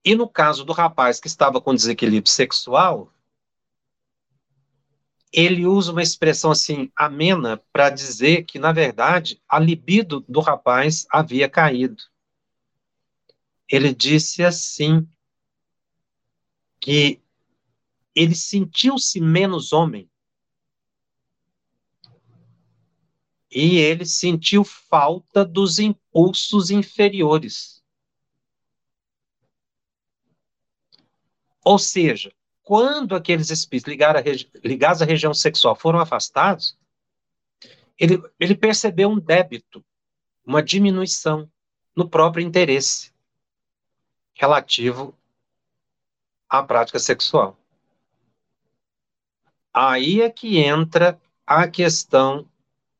[0.05, 3.11] E no caso do rapaz que estava com desequilíbrio sexual,
[5.31, 11.05] ele usa uma expressão assim, amena, para dizer que, na verdade, a libido do rapaz
[11.09, 12.03] havia caído.
[13.69, 15.07] Ele disse assim,
[16.79, 17.21] que
[18.15, 20.09] ele sentiu-se menos homem.
[23.51, 27.83] E ele sentiu falta dos impulsos inferiores.
[31.63, 32.33] Ou seja,
[32.67, 33.93] quando aqueles espíritos
[34.61, 36.77] ligados à região sexual foram afastados,
[37.97, 39.81] ele, ele percebeu um débito,
[40.45, 41.49] uma diminuição
[41.95, 43.13] no próprio interesse
[44.33, 45.17] relativo
[46.49, 47.57] à prática sexual.
[49.73, 52.45] Aí é que entra a questão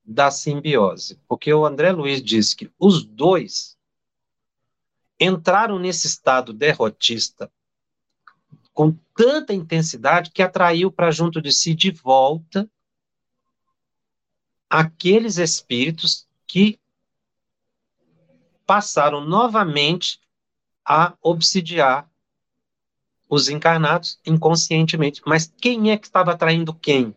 [0.02, 3.78] da simbiose, porque o André Luiz diz que os dois
[5.20, 7.52] entraram nesse estado derrotista
[8.78, 12.70] com tanta intensidade que atraiu para junto de si de volta
[14.70, 16.80] aqueles espíritos que
[18.68, 20.22] passaram novamente
[20.86, 22.08] a obsidiar
[23.28, 25.24] os encarnados inconscientemente.
[25.26, 27.16] Mas quem é que estava atraindo quem?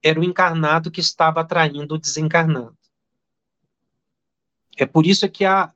[0.00, 2.78] Era o encarnado que estava atraindo o desencarnado.
[4.76, 5.74] É por isso que há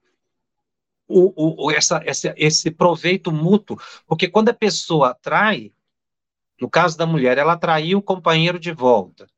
[1.13, 5.73] o, o, essa, essa, esse proveito mútuo, porque quando a pessoa atrai,
[6.61, 9.25] no caso da mulher, ela atraiu o companheiro de volta.
[9.25, 9.29] O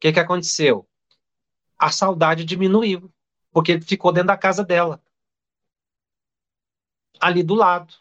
[0.00, 0.88] que, que aconteceu?
[1.78, 3.12] A saudade diminuiu,
[3.50, 5.02] porque ele ficou dentro da casa dela,
[7.20, 7.94] ali do lado.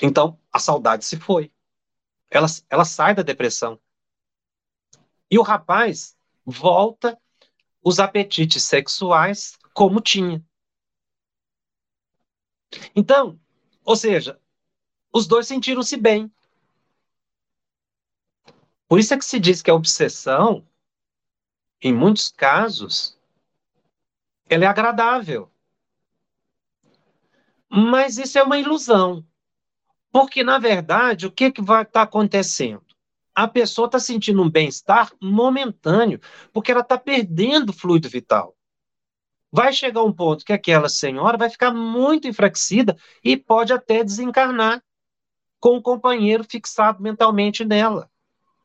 [0.00, 1.52] Então, a saudade se foi.
[2.30, 3.78] Ela, ela sai da depressão.
[5.30, 7.18] E o rapaz volta
[7.82, 10.44] os apetites sexuais como tinha.
[12.94, 13.38] Então,
[13.84, 14.38] ou seja,
[15.12, 16.30] os dois sentiram-se bem.
[18.88, 20.66] Por isso é que se diz que a obsessão,
[21.80, 23.18] em muitos casos,
[24.48, 25.50] ela é agradável.
[27.68, 29.26] Mas isso é uma ilusão.
[30.10, 32.84] Porque, na verdade, o que, que vai estar tá acontecendo?
[33.34, 36.20] A pessoa está sentindo um bem-estar momentâneo,
[36.52, 38.54] porque ela está perdendo fluido vital
[39.52, 44.82] vai chegar um ponto que aquela senhora vai ficar muito enfraquecida e pode até desencarnar
[45.60, 48.10] com o companheiro fixado mentalmente nela,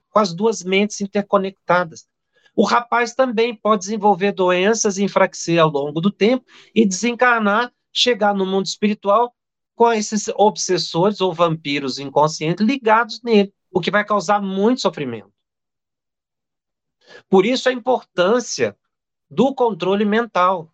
[0.10, 2.08] com as duas mentes interconectadas.
[2.56, 8.46] O rapaz também pode desenvolver doenças enfraquecer ao longo do tempo e desencarnar, chegar no
[8.46, 9.36] mundo espiritual
[9.76, 15.32] com esses obsessores ou vampiros inconscientes ligados nele, o que vai causar muito sofrimento.
[17.30, 18.76] Por isso a importância
[19.30, 20.74] do controle mental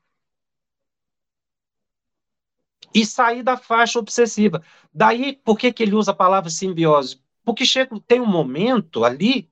[2.94, 4.64] e sair da faixa obsessiva.
[4.94, 7.22] Daí, por que, que ele usa a palavra simbiose?
[7.44, 9.50] Porque chega, tem um momento ali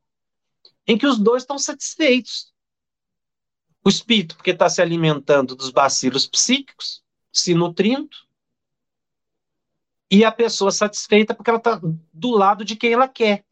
[0.86, 2.52] em que os dois estão satisfeitos.
[3.84, 8.10] O espírito, porque está se alimentando dos bacilos psíquicos, se nutrindo,
[10.12, 11.80] e a pessoa satisfeita porque ela está
[12.14, 13.46] do lado de quem ela quer.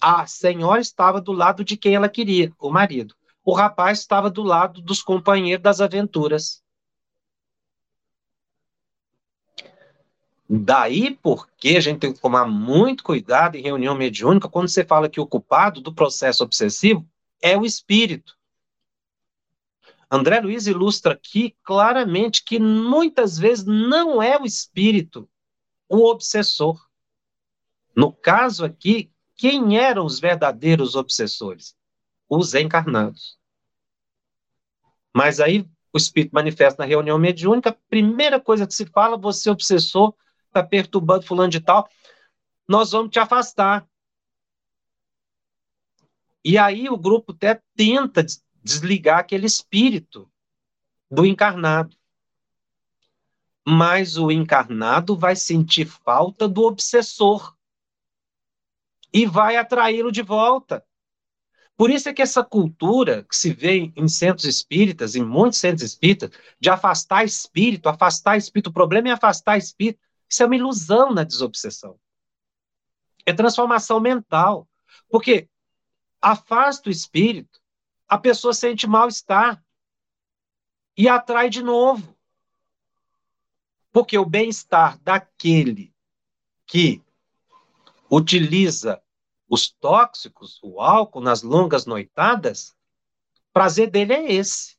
[0.00, 3.14] A senhora estava do lado de quem ela queria, o marido.
[3.44, 6.63] O rapaz estava do lado dos companheiros das aventuras.
[10.62, 15.08] Daí porque a gente tem que tomar muito cuidado em reunião mediúnica quando você fala
[15.08, 17.08] que o culpado do processo obsessivo
[17.42, 18.36] é o espírito.
[20.10, 25.28] André Luiz ilustra aqui claramente que muitas vezes não é o espírito
[25.88, 26.80] o obsessor.
[27.94, 31.76] No caso aqui, quem eram os verdadeiros obsessores?
[32.28, 33.38] os encarnados.
[35.12, 40.14] Mas aí o espírito manifesta na reunião mediúnica, primeira coisa que se fala, você obsessor,
[40.54, 41.88] está perturbando fulano de tal,
[42.68, 43.86] nós vamos te afastar.
[46.44, 48.24] E aí o grupo até tenta
[48.62, 50.30] desligar aquele espírito
[51.10, 51.96] do encarnado.
[53.66, 57.56] Mas o encarnado vai sentir falta do obsessor
[59.12, 60.84] e vai atraí-lo de volta.
[61.76, 65.82] Por isso é que essa cultura que se vê em centros espíritas, em muitos centros
[65.82, 66.30] espíritas,
[66.60, 69.98] de afastar espírito, afastar espírito, o problema é afastar espírito.
[70.34, 71.96] Isso é uma ilusão na desobsessão.
[73.24, 74.68] É transformação mental.
[75.08, 75.48] Porque
[76.20, 77.62] afasta o espírito,
[78.08, 79.64] a pessoa sente mal-estar
[80.96, 82.18] e atrai de novo.
[83.92, 85.94] Porque o bem-estar daquele
[86.66, 87.00] que
[88.10, 89.00] utiliza
[89.48, 92.76] os tóxicos, o álcool nas longas noitadas,
[93.52, 94.76] prazer dele é esse.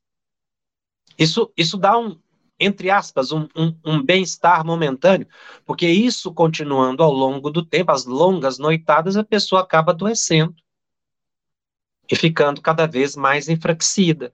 [1.18, 2.22] Isso, isso dá um,
[2.60, 5.28] entre aspas, um, um, um bem-estar momentâneo,
[5.66, 10.56] porque isso continuando ao longo do tempo, as longas noitadas, a pessoa acaba adoecendo
[12.10, 14.34] e ficando cada vez mais enfraquecida.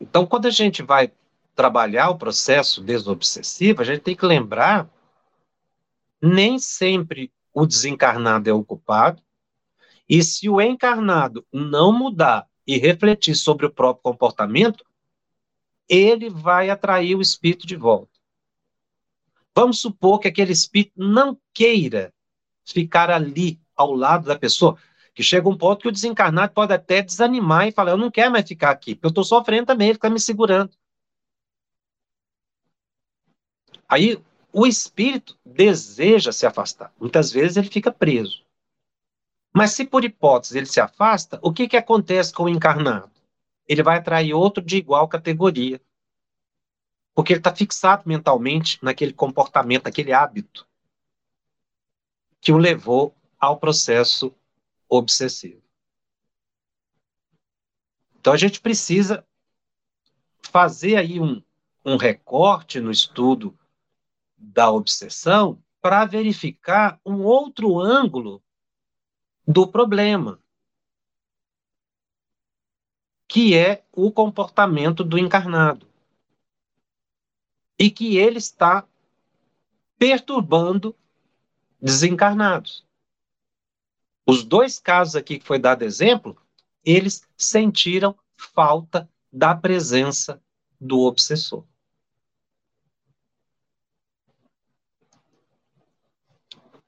[0.00, 1.12] Então, quando a gente vai
[1.54, 4.88] trabalhar o processo desobsessivo, a gente tem que lembrar
[6.20, 9.22] nem sempre o desencarnado é o culpado,
[10.08, 14.84] e se o encarnado não mudar e refletir sobre o próprio comportamento,
[15.88, 18.10] ele vai atrair o espírito de volta.
[19.54, 22.12] Vamos supor que aquele espírito não queira
[22.64, 24.76] ficar ali ao lado da pessoa,
[25.14, 28.30] que chega um ponto que o desencarnado pode até desanimar e falar: Eu não quero
[28.30, 30.70] mais ficar aqui, porque eu estou sofrendo também, ele está me segurando.
[33.88, 34.20] Aí
[34.52, 36.92] o espírito deseja se afastar.
[36.98, 38.45] Muitas vezes ele fica preso.
[39.56, 43.10] Mas se por hipótese ele se afasta, o que, que acontece com o encarnado?
[43.66, 45.80] Ele vai atrair outro de igual categoria.
[47.14, 50.68] Porque ele está fixado mentalmente naquele comportamento, naquele hábito
[52.38, 54.30] que o levou ao processo
[54.90, 55.62] obsessivo.
[58.20, 59.26] Então a gente precisa
[60.42, 61.42] fazer aí um,
[61.82, 63.58] um recorte no estudo
[64.36, 68.42] da obsessão para verificar um outro ângulo
[69.46, 70.40] do problema,
[73.28, 75.86] que é o comportamento do encarnado.
[77.78, 78.86] E que ele está
[79.98, 80.96] perturbando
[81.80, 82.86] desencarnados.
[84.26, 86.36] Os dois casos aqui que foi dado exemplo,
[86.84, 90.42] eles sentiram falta da presença
[90.80, 91.64] do obsessor.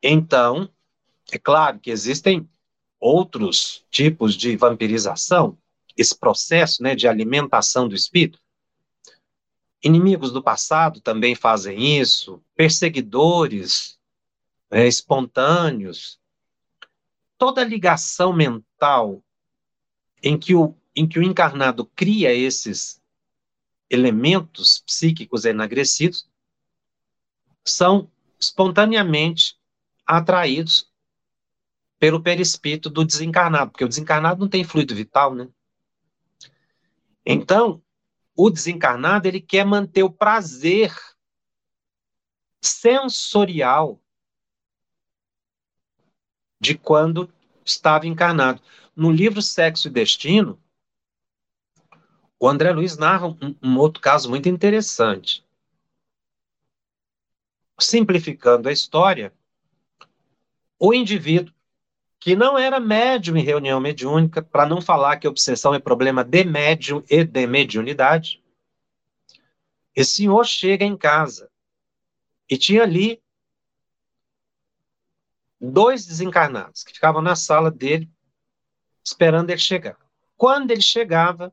[0.02, 0.72] Então,
[1.30, 2.48] é claro que existem
[2.98, 5.58] outros tipos de vampirização,
[5.96, 8.40] esse processo né, de alimentação do espírito.
[9.82, 13.98] Inimigos do passado também fazem isso, perseguidores
[14.70, 16.18] é, espontâneos.
[17.36, 19.22] Toda ligação mental
[20.22, 23.00] em que, o, em que o encarnado cria esses
[23.88, 26.28] elementos psíquicos enagrecidos
[27.64, 29.56] são espontaneamente
[30.06, 30.90] atraídos
[31.98, 35.48] pelo perispírito do desencarnado, porque o desencarnado não tem fluido vital, né?
[37.26, 37.82] Então,
[38.36, 40.94] o desencarnado, ele quer manter o prazer
[42.62, 44.00] sensorial
[46.60, 47.32] de quando
[47.64, 48.62] estava encarnado.
[48.94, 50.60] No livro Sexo e Destino,
[52.38, 55.44] o André Luiz narra um, um outro caso muito interessante.
[57.78, 59.32] Simplificando a história,
[60.78, 61.54] o indivíduo
[62.20, 66.44] que não era médium em reunião mediúnica, para não falar que obsessão é problema de
[66.44, 68.42] médium e de mediunidade,
[69.94, 71.50] esse senhor chega em casa
[72.48, 73.22] e tinha ali
[75.60, 78.10] dois desencarnados que ficavam na sala dele
[79.02, 79.98] esperando ele chegar.
[80.36, 81.52] Quando ele chegava,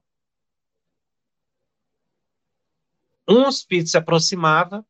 [3.28, 4.86] um espírito se aproximava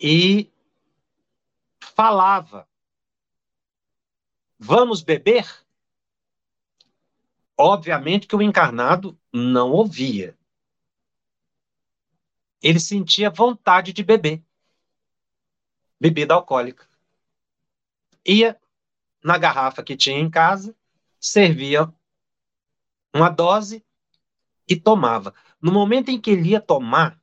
[0.00, 0.50] e
[1.94, 2.66] falava:
[4.64, 5.44] Vamos beber?
[7.58, 10.38] Obviamente que o encarnado não ouvia.
[12.62, 14.40] Ele sentia vontade de beber.
[16.00, 16.88] Bebida alcoólica.
[18.24, 18.56] Ia
[19.20, 20.76] na garrafa que tinha em casa,
[21.18, 21.92] servia
[23.12, 23.84] uma dose
[24.68, 25.34] e tomava.
[25.60, 27.20] No momento em que ele ia tomar,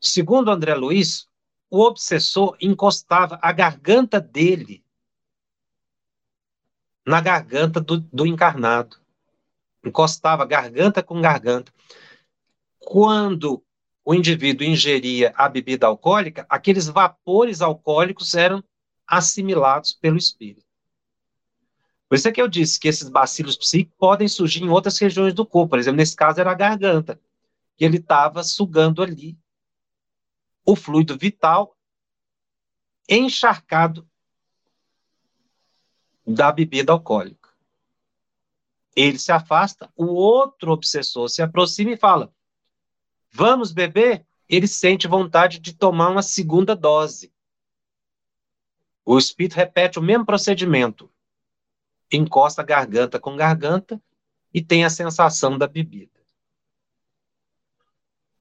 [0.00, 1.28] segundo André Luiz,
[1.70, 4.84] o obsessor encostava a garganta dele
[7.10, 8.96] na garganta do, do encarnado.
[9.84, 11.72] Encostava garganta com garganta.
[12.78, 13.62] Quando
[14.04, 18.62] o indivíduo ingeria a bebida alcoólica, aqueles vapores alcoólicos eram
[19.06, 20.64] assimilados pelo espírito.
[22.08, 25.34] Por isso é que eu disse que esses bacilos psíquicos podem surgir em outras regiões
[25.34, 25.70] do corpo.
[25.70, 27.20] Por exemplo, nesse caso era a garganta,
[27.76, 29.38] que ele estava sugando ali
[30.64, 31.76] o fluido vital
[33.08, 34.08] encharcado
[36.26, 37.50] da bebida alcoólica.
[38.94, 42.32] Ele se afasta, o outro obsessor se aproxima e fala:
[43.30, 44.26] Vamos beber?
[44.48, 47.32] Ele sente vontade de tomar uma segunda dose.
[49.04, 51.10] O espírito repete o mesmo procedimento.
[52.12, 54.02] Encosta garganta com garganta
[54.52, 56.20] e tem a sensação da bebida.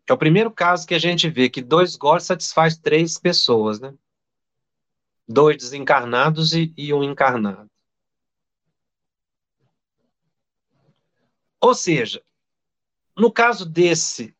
[0.07, 3.93] É o primeiro caso que a gente vê que dois goles satisfaz três pessoas, né?
[5.27, 7.68] Dois desencarnados e, e um encarnado.
[11.69, 12.23] Ou seja,
[13.15, 14.35] no caso desse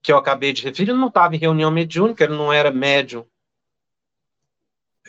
[0.00, 3.26] que eu acabei de referir, ele não estava em reunião mediúnica, ele não era médium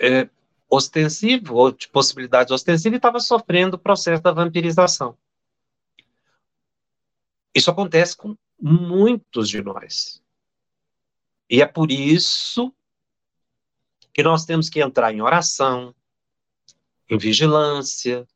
[0.01, 0.30] é,
[0.70, 5.18] ostensivo, ou de possibilidades ostensivas, e estava sofrendo o processo da vampirização.
[7.55, 10.22] Isso acontece com muitos de nós.
[11.49, 12.74] E é por isso
[14.13, 15.95] que nós temos que entrar em oração,
[17.09, 18.28] em vigilância,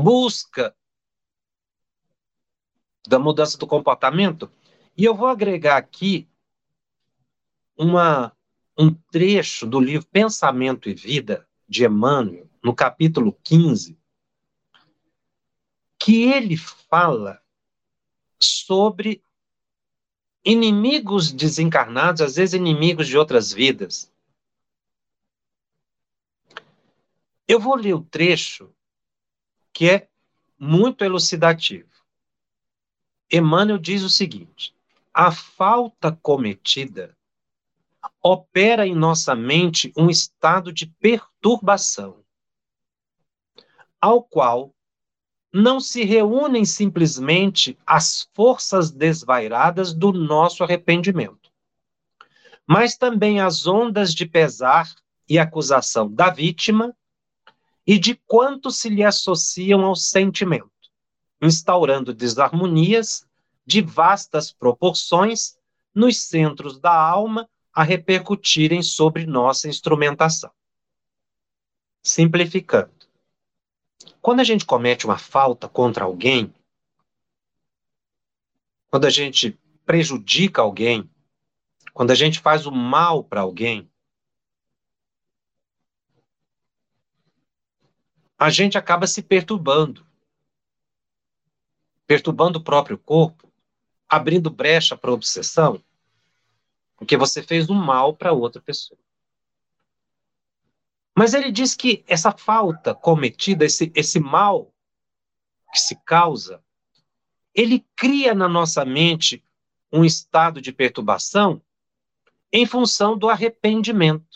[0.00, 0.72] busca
[3.08, 4.48] da mudança do comportamento.
[4.96, 6.28] E eu vou agregar aqui
[7.76, 8.32] uma,
[8.78, 13.98] um trecho do livro Pensamento e Vida, de Emmanuel, no capítulo 15,
[15.98, 17.42] que ele fala
[18.38, 19.20] sobre
[20.44, 24.10] inimigos desencarnados, às vezes inimigos de outras vidas.
[27.48, 28.72] Eu vou ler o trecho
[29.78, 30.08] que é
[30.58, 31.88] muito elucidativo.
[33.30, 34.74] Emmanuel diz o seguinte:
[35.14, 37.16] a falta cometida
[38.20, 42.24] opera em nossa mente um estado de perturbação,
[44.00, 44.74] ao qual
[45.52, 51.52] não se reúnem simplesmente as forças desvairadas do nosso arrependimento,
[52.66, 54.92] mas também as ondas de pesar
[55.28, 56.92] e acusação da vítima
[57.88, 60.70] e de quanto se lhe associam ao sentimento,
[61.40, 63.26] instaurando desarmonias
[63.64, 65.58] de vastas proporções
[65.94, 70.50] nos centros da alma a repercutirem sobre nossa instrumentação.
[72.02, 72.92] Simplificando,
[74.20, 76.52] quando a gente comete uma falta contra alguém,
[78.90, 81.08] quando a gente prejudica alguém,
[81.94, 83.90] quando a gente faz o mal para alguém,
[88.38, 90.06] a gente acaba se perturbando.
[92.06, 93.52] Perturbando o próprio corpo,
[94.08, 95.82] abrindo brecha para obsessão,
[96.96, 98.98] porque você fez um mal para outra pessoa.
[101.14, 104.72] Mas ele diz que essa falta cometida, esse, esse mal
[105.72, 106.62] que se causa,
[107.52, 109.44] ele cria na nossa mente
[109.92, 111.60] um estado de perturbação
[112.52, 114.27] em função do arrependimento.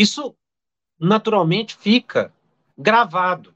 [0.00, 0.36] Isso
[0.98, 2.32] naturalmente fica
[2.76, 3.54] gravado.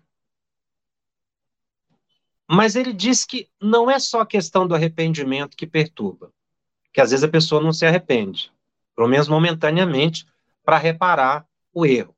[2.49, 6.33] Mas ele diz que não é só a questão do arrependimento que perturba,
[6.93, 8.55] que às vezes a pessoa não se arrepende
[8.95, 10.27] pelo menos momentaneamente,
[10.65, 12.15] para reparar o erro.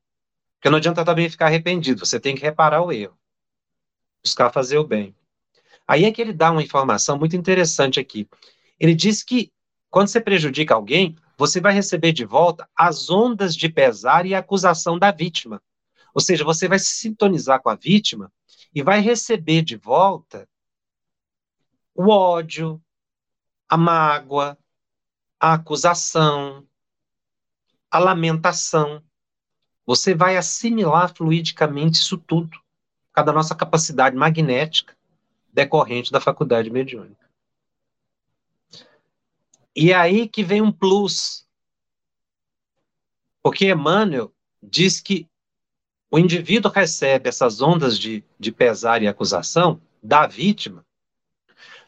[0.55, 3.17] Porque não adianta também ficar arrependido, você tem que reparar o erro,
[4.23, 5.15] buscar fazer o bem.
[5.87, 8.27] Aí é que ele dá uma informação muito interessante aqui.
[8.79, 9.51] Ele diz que
[9.89, 14.97] quando você prejudica alguém, você vai receber de volta as ondas de pesar e acusação
[14.97, 15.61] da vítima.
[16.13, 18.31] Ou seja, você vai se sintonizar com a vítima
[18.73, 20.49] e vai receber de volta
[21.93, 22.81] o ódio,
[23.69, 24.57] a mágoa,
[25.39, 26.67] a acusação,
[27.89, 29.03] a lamentação.
[29.85, 34.97] Você vai assimilar fluidicamente isso tudo, por causa da nossa capacidade magnética
[35.53, 37.26] decorrente da faculdade mediúnica.
[39.79, 41.47] E é aí que vem um plus.
[43.43, 45.29] Porque Emmanuel diz que
[46.09, 50.83] o indivíduo recebe essas ondas de, de pesar e acusação da vítima,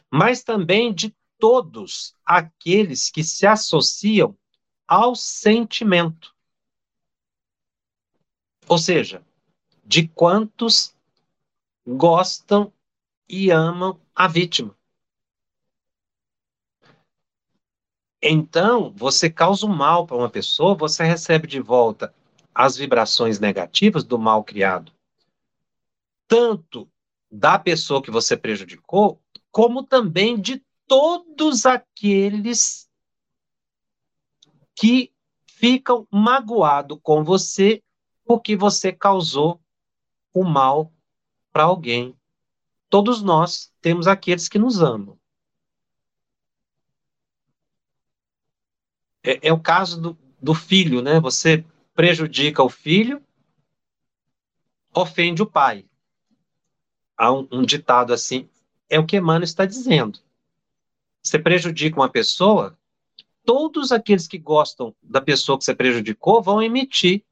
[0.08, 4.38] mas também de todos aqueles que se associam
[4.86, 6.32] ao sentimento.
[8.68, 9.24] Ou seja,
[9.84, 10.94] de quantos
[11.84, 12.72] gostam
[13.28, 14.78] e amam a vítima.
[18.22, 22.14] Então, você causa um mal para uma pessoa, você recebe de volta
[22.54, 24.92] as vibrações negativas do mal criado,
[26.28, 26.90] tanto
[27.30, 32.90] da pessoa que você prejudicou, como também de todos aqueles
[34.74, 35.12] que
[35.46, 37.82] ficam magoados com você
[38.24, 39.60] porque você causou
[40.32, 40.92] o mal
[41.52, 42.16] para alguém.
[42.88, 45.19] Todos nós temos aqueles que nos amam.
[49.22, 51.20] É, é o caso do, do filho, né?
[51.20, 51.64] Você
[51.94, 53.22] prejudica o filho,
[54.94, 55.84] ofende o pai.
[57.16, 58.48] Há um, um ditado assim,
[58.88, 60.18] é o que Emmanuel está dizendo.
[61.22, 62.78] Você prejudica uma pessoa,
[63.44, 67.22] todos aqueles que gostam da pessoa que você prejudicou vão emitir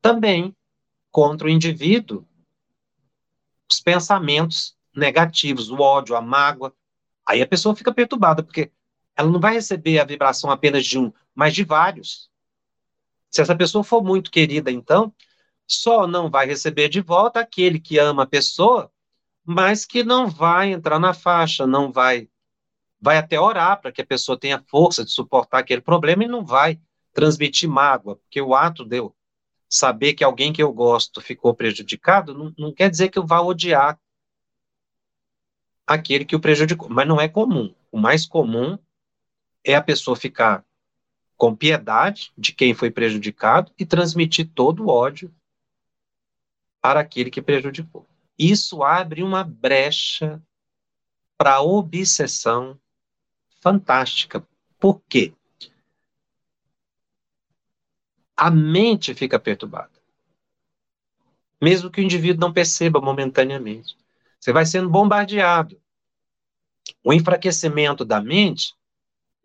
[0.00, 0.56] também
[1.10, 2.26] contra o indivíduo
[3.70, 6.74] os pensamentos negativos, o ódio, a mágoa.
[7.26, 8.72] Aí a pessoa fica perturbada, porque
[9.18, 12.30] ela não vai receber a vibração apenas de um, mas de vários.
[13.28, 15.12] Se essa pessoa for muito querida, então,
[15.66, 18.92] só não vai receber de volta aquele que ama a pessoa,
[19.44, 22.28] mas que não vai entrar na faixa, não vai
[23.00, 26.44] vai até orar para que a pessoa tenha força de suportar aquele problema e não
[26.44, 26.80] vai
[27.12, 29.14] transmitir mágoa, porque o ato de eu
[29.68, 33.40] saber que alguém que eu gosto ficou prejudicado não, não quer dizer que eu vá
[33.40, 33.98] odiar
[35.86, 37.74] aquele que o prejudicou, mas não é comum.
[37.90, 38.78] O mais comum
[39.64, 40.64] é a pessoa ficar
[41.36, 45.32] com piedade de quem foi prejudicado e transmitir todo o ódio
[46.80, 48.06] para aquele que prejudicou.
[48.38, 50.42] Isso abre uma brecha
[51.36, 52.78] para obsessão
[53.60, 54.46] fantástica.
[54.78, 55.32] Por quê?
[58.36, 59.98] A mente fica perturbada.
[61.60, 63.96] Mesmo que o indivíduo não perceba momentaneamente.
[64.38, 65.80] Você vai sendo bombardeado.
[67.02, 68.74] O enfraquecimento da mente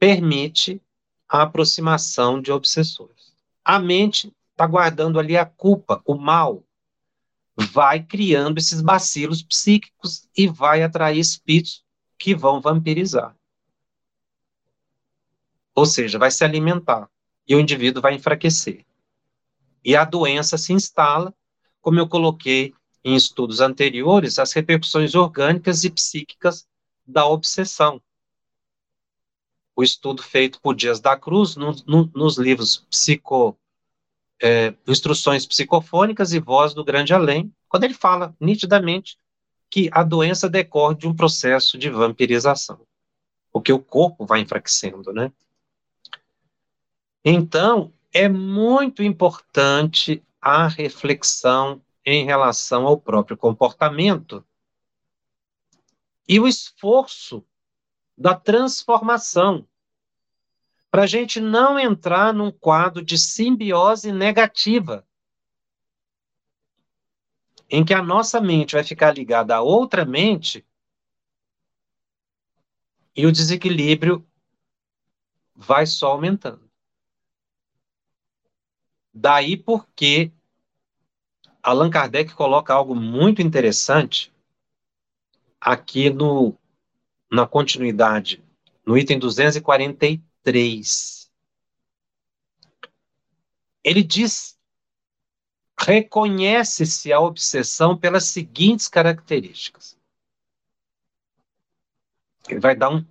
[0.04, 0.82] permite
[1.30, 3.34] a aproximação de obsessores.
[3.64, 6.62] A mente está guardando ali a culpa, o mal,
[7.56, 11.86] vai criando esses bacilos psíquicos e vai atrair espíritos
[12.18, 13.34] que vão vampirizar.
[15.74, 17.10] Ou seja, vai se alimentar
[17.48, 18.86] e o indivíduo vai enfraquecer.
[19.86, 21.34] E a doença se instala,
[21.80, 22.74] como eu coloquei
[23.06, 26.68] em estudos anteriores, as repercussões orgânicas e psíquicas
[27.08, 28.02] da obsessão
[29.76, 33.58] o estudo feito por Dias da Cruz no, no, nos livros psico,
[34.42, 39.18] é, Instruções Psicofônicas e Voz do Grande Além, quando ele fala nitidamente
[39.70, 42.86] que a doença decorre de um processo de vampirização,
[43.52, 45.32] porque o corpo vai enfraquecendo, né?
[47.26, 54.46] Então, é muito importante a reflexão em relação ao próprio comportamento
[56.28, 57.44] e o esforço
[58.18, 59.68] da transformação,
[60.90, 65.08] para a gente não entrar num quadro de simbiose negativa,
[67.70, 70.66] em que a nossa mente vai ficar ligada a outra mente
[73.16, 74.26] e o desequilíbrio
[75.56, 76.70] vai só aumentando.
[79.14, 80.32] Daí porque
[81.62, 84.34] Allan Kardec coloca algo muito interessante
[85.62, 86.58] aqui no
[87.34, 88.44] na continuidade,
[88.86, 91.32] no item 243.
[93.84, 94.56] Ele diz:
[95.76, 99.98] reconhece-se a obsessão pelas seguintes características.
[102.48, 103.04] Ele vai dar um,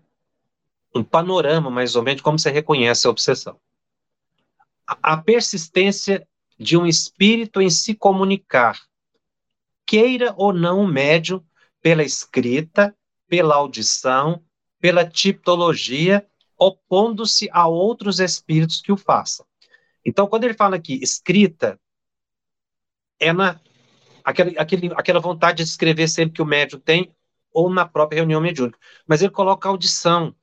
[0.95, 3.59] um panorama, mais ou menos, de como você reconhece a obsessão.
[4.87, 6.25] A, a persistência
[6.57, 8.81] de um espírito em se comunicar,
[9.85, 11.45] queira ou não o médium,
[11.81, 12.97] pela escrita,
[13.33, 14.45] pela audição,
[14.79, 16.29] pela tipologia,
[16.59, 19.47] opondo-se a outros espíritos que o façam.
[20.05, 21.81] Então, quando ele fala aqui escrita,
[23.19, 23.59] é na
[24.23, 27.11] aquele, aquele, aquela vontade de escrever sempre que o médium tem,
[27.51, 28.79] ou na própria reunião mediúnica.
[29.07, 30.37] Mas ele coloca audição.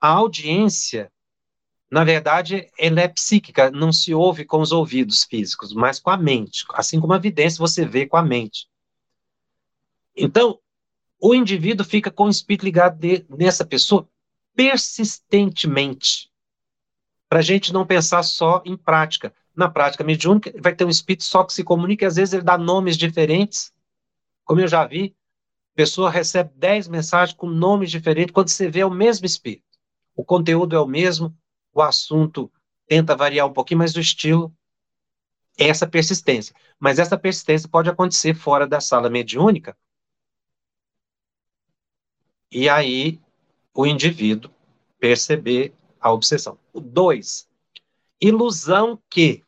[0.00, 1.12] A audiência,
[1.90, 6.16] na verdade, ela é psíquica, não se ouve com os ouvidos físicos, mas com a
[6.16, 6.64] mente.
[6.72, 8.66] Assim como a evidência você vê com a mente.
[10.16, 10.58] Então,
[11.24, 14.08] o indivíduo fica com o espírito ligado de, nessa pessoa
[14.56, 16.28] persistentemente.
[17.28, 19.32] Para a gente não pensar só em prática.
[19.54, 22.42] Na prática mediúnica, vai ter um espírito só que se comunica, e às vezes ele
[22.42, 23.72] dá nomes diferentes.
[24.44, 25.14] Como eu já vi,
[25.74, 29.78] a pessoa recebe 10 mensagens com nomes diferentes, quando você vê é o mesmo espírito.
[30.16, 31.36] O conteúdo é o mesmo,
[31.72, 32.50] o assunto
[32.88, 34.52] tenta variar um pouquinho, mas o estilo
[35.56, 36.54] é essa persistência.
[36.80, 39.76] Mas essa persistência pode acontecer fora da sala mediúnica,
[42.52, 43.18] e aí
[43.74, 44.50] o indivíduo
[45.00, 46.58] perceber a obsessão.
[46.72, 47.48] O dois,
[48.20, 49.42] ilusão que,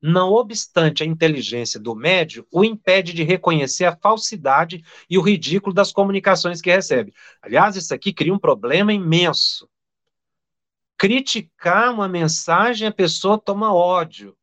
[0.00, 5.74] não obstante a inteligência do médio, o impede de reconhecer a falsidade e o ridículo
[5.74, 7.14] das comunicações que recebe.
[7.40, 9.68] Aliás, isso aqui cria um problema imenso.
[10.98, 14.36] Criticar uma mensagem, a pessoa toma ódio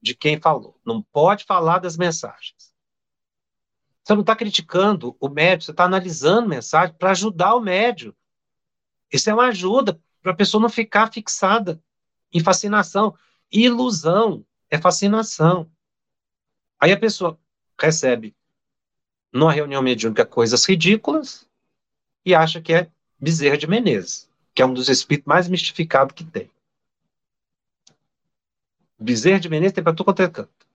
[0.00, 0.78] de quem falou.
[0.84, 2.67] Não pode falar das mensagens.
[4.08, 8.16] Você não está criticando o médio, você está analisando mensagem para ajudar o médio.
[9.12, 11.78] Isso é uma ajuda para a pessoa não ficar fixada
[12.32, 13.14] em fascinação.
[13.52, 15.70] Ilusão é fascinação.
[16.80, 17.38] Aí a pessoa
[17.78, 18.34] recebe
[19.30, 21.46] numa reunião mediúnica coisas ridículas
[22.24, 22.90] e acha que é
[23.20, 26.50] Bezerra de Menezes, que é um dos espíritos mais mistificados que tem.
[28.98, 30.66] Bezerra de Menezes tem para tudo quanto é canto.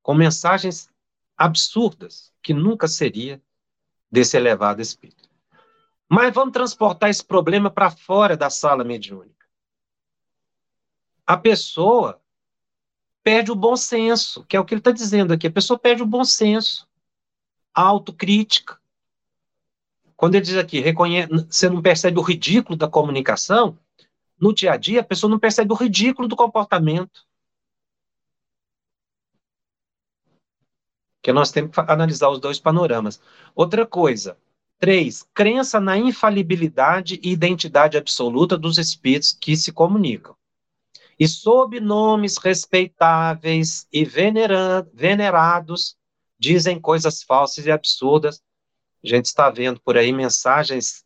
[0.00, 0.91] Com mensagens
[1.36, 3.42] absurdas, que nunca seria
[4.10, 5.28] desse elevado espírito.
[6.08, 9.46] Mas vamos transportar esse problema para fora da sala mediúnica.
[11.26, 12.20] A pessoa
[13.22, 15.46] perde o bom senso, que é o que ele está dizendo aqui.
[15.46, 16.86] A pessoa perde o bom senso,
[17.72, 18.78] a autocrítica.
[20.16, 23.78] Quando ele diz aqui, reconhece, você não percebe o ridículo da comunicação,
[24.38, 27.24] no dia a dia a pessoa não percebe o ridículo do comportamento.
[31.22, 33.20] Que nós temos que analisar os dois panoramas.
[33.54, 34.36] Outra coisa,
[34.78, 40.34] três, crença na infalibilidade e identidade absoluta dos espíritos que se comunicam.
[41.18, 45.96] E sob nomes respeitáveis e venerados,
[46.36, 48.42] dizem coisas falsas e absurdas.
[49.04, 51.04] A gente está vendo por aí mensagens,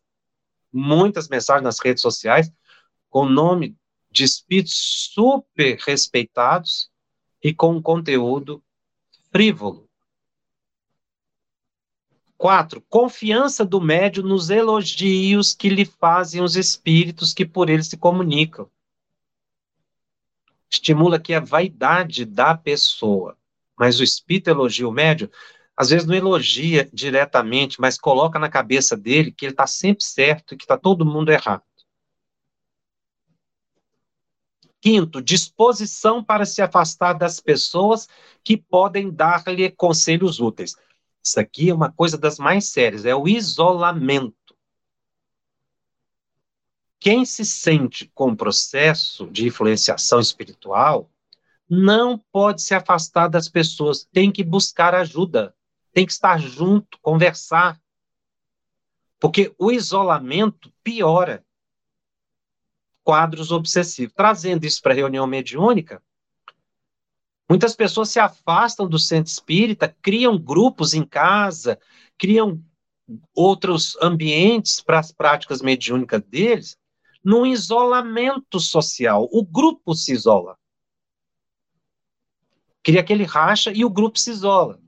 [0.73, 2.51] muitas mensagens nas redes sociais,
[3.09, 3.77] com nome
[4.09, 6.89] de espíritos super respeitados
[7.43, 8.63] e com conteúdo
[9.31, 9.86] frívolo.
[12.37, 17.97] Quatro, confiança do médio nos elogios que lhe fazem os espíritos que por ele se
[17.97, 18.69] comunicam.
[20.69, 23.35] Estimula aqui a vaidade da pessoa.
[23.75, 25.31] Mas o espírito elogia o médio,
[25.75, 30.53] às vezes não elogia diretamente, mas coloca na cabeça dele que ele está sempre certo
[30.53, 31.63] e que está todo mundo errado.
[34.79, 38.07] Quinto, disposição para se afastar das pessoas
[38.43, 40.75] que podem dar-lhe conselhos úteis.
[41.27, 44.55] Isso aqui é uma coisa das mais sérias, é o isolamento.
[46.97, 51.11] Quem se sente com processo de influenciação espiritual
[51.69, 55.53] não pode se afastar das pessoas, tem que buscar ajuda,
[55.91, 57.77] tem que estar junto, conversar.
[59.19, 61.45] Porque o isolamento piora
[63.03, 64.13] quadros obsessivos.
[64.15, 66.01] Trazendo isso para a reunião mediúnica,
[67.49, 71.79] Muitas pessoas se afastam do centro espírita, criam grupos em casa,
[72.17, 72.61] criam
[73.33, 76.77] outros ambientes para as práticas mediúnicas deles,
[77.23, 79.29] num isolamento social.
[79.31, 80.57] O grupo se isola.
[82.83, 84.79] Cria aquele racha e o grupo se isola.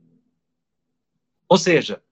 [1.47, 2.03] Ou seja,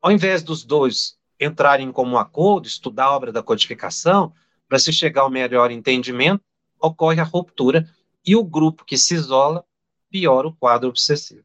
[0.00, 4.32] ao invés dos dois entrarem como um acordo, estudar a obra da codificação,
[4.68, 6.42] para se chegar ao melhor entendimento,
[6.80, 7.88] ocorre a ruptura
[8.24, 9.64] e o grupo que se isola
[10.14, 11.44] piora o quadro obsessivo.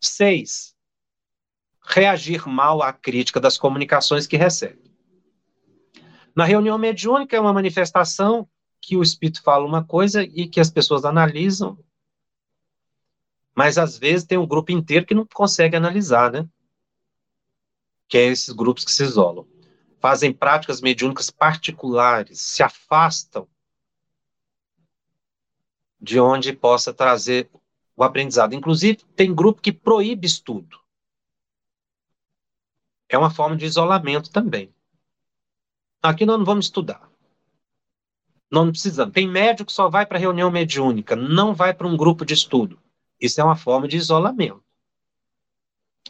[0.00, 0.74] Seis,
[1.82, 4.90] reagir mal à crítica das comunicações que recebe.
[6.34, 8.48] Na reunião mediúnica é uma manifestação
[8.80, 11.78] que o espírito fala uma coisa e que as pessoas analisam,
[13.54, 16.48] mas às vezes tem um grupo inteiro que não consegue analisar, né?
[18.08, 19.46] Que é esses grupos que se isolam.
[20.00, 23.46] Fazem práticas mediúnicas particulares, se afastam
[26.04, 27.50] de onde possa trazer
[27.96, 28.54] o aprendizado.
[28.54, 30.78] Inclusive, tem grupo que proíbe estudo.
[33.08, 34.72] É uma forma de isolamento também.
[36.02, 37.10] Aqui nós não vamos estudar.
[38.50, 39.14] Nós não precisamos.
[39.14, 42.78] Tem médico que só vai para reunião mediúnica, não vai para um grupo de estudo.
[43.18, 44.62] Isso é uma forma de isolamento.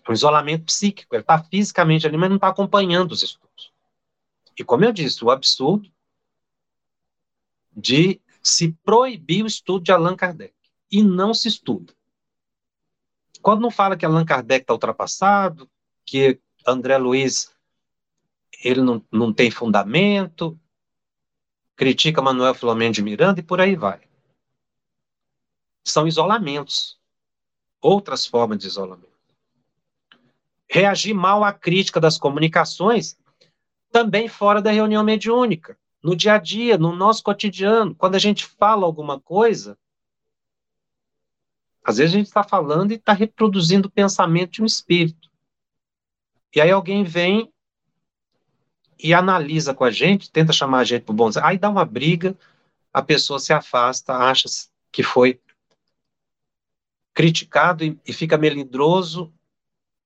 [0.04, 1.14] É um isolamento psíquico.
[1.14, 3.72] Ele está fisicamente ali, mas não está acompanhando os estudos.
[4.58, 5.88] E como eu disse, o absurdo
[7.76, 10.54] de se proibiu o estudo de Allan Kardec.
[10.92, 11.94] E não se estuda.
[13.40, 15.68] Quando não fala que Allan Kardec está ultrapassado,
[16.04, 17.52] que André Luiz
[18.62, 20.58] ele não, não tem fundamento,
[21.74, 24.00] critica Manuel Filomeno de Miranda e por aí vai.
[25.82, 26.98] São isolamentos.
[27.80, 29.12] Outras formas de isolamento.
[30.68, 33.18] Reagir mal à crítica das comunicações,
[33.90, 38.44] também fora da reunião mediúnica no dia a dia, no nosso cotidiano, quando a gente
[38.44, 39.78] fala alguma coisa,
[41.82, 45.30] às vezes a gente está falando e está reproduzindo o pensamento de um espírito.
[46.54, 47.50] E aí alguém vem
[48.98, 51.86] e analisa com a gente, tenta chamar a gente para o bom aí dá uma
[51.86, 52.36] briga,
[52.92, 54.46] a pessoa se afasta, acha
[54.92, 55.40] que foi
[57.14, 59.32] criticado e, e fica melindroso,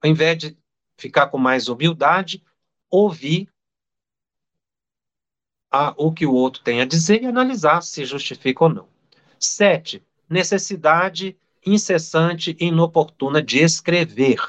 [0.00, 0.56] ao invés de
[0.96, 2.40] ficar com mais humildade,
[2.88, 3.48] ouvir
[5.70, 8.88] a, o que o outro tem a dizer e analisar se justifica ou não.
[9.38, 14.40] Sete, necessidade incessante e inoportuna de escrever.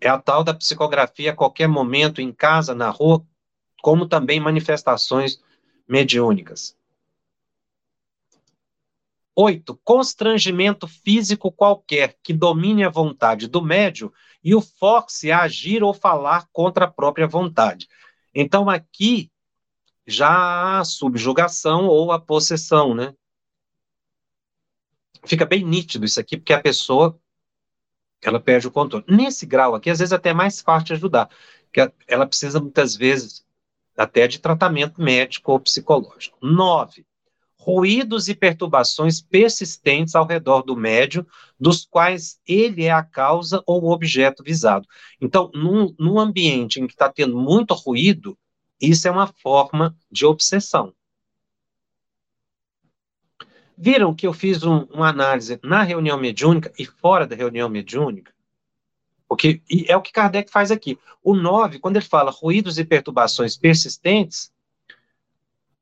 [0.00, 3.26] É a tal da psicografia a qualquer momento, em casa, na rua,
[3.82, 5.40] como também manifestações
[5.88, 6.76] mediúnicas.
[9.34, 14.12] Oito, constrangimento físico qualquer que domine a vontade do médio
[14.42, 17.86] e o force a agir ou falar contra a própria vontade.
[18.38, 19.30] Então, aqui
[20.06, 23.14] já há subjugação ou a possessão, né?
[25.24, 27.18] Fica bem nítido isso aqui, porque a pessoa
[28.22, 29.06] ela perde o controle.
[29.08, 31.30] Nesse grau aqui, às vezes até é mais fácil ajudar,
[31.64, 33.42] porque ela precisa muitas vezes
[33.96, 36.36] até de tratamento médico ou psicológico.
[36.42, 37.06] Nove,
[37.66, 41.26] ruídos e perturbações persistentes ao redor do médio,
[41.58, 44.86] dos quais ele é a causa ou o objeto visado.
[45.20, 48.38] Então, num, num ambiente em que está tendo muito ruído,
[48.80, 50.94] isso é uma forma de obsessão.
[53.76, 58.32] Viram que eu fiz um, uma análise na reunião mediúnica e fora da reunião mediúnica?
[59.28, 60.96] Porque é o que Kardec faz aqui.
[61.20, 64.52] O 9, quando ele fala ruídos e perturbações persistentes,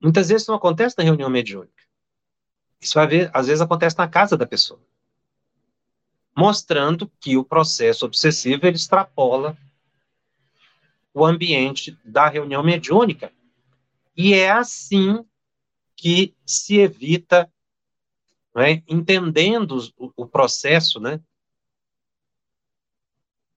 [0.01, 1.74] muitas vezes não acontece na reunião mediúnica.
[2.85, 2.99] Isso
[3.33, 4.79] às vezes acontece na casa da pessoa.
[6.37, 9.57] Mostrando que o processo obsessivo ele extrapola
[11.15, 13.33] o ambiente da reunião mediúnica.
[14.15, 15.25] E é assim
[15.97, 17.51] que se evita
[18.55, 21.19] né, entendendo o, o processo, né,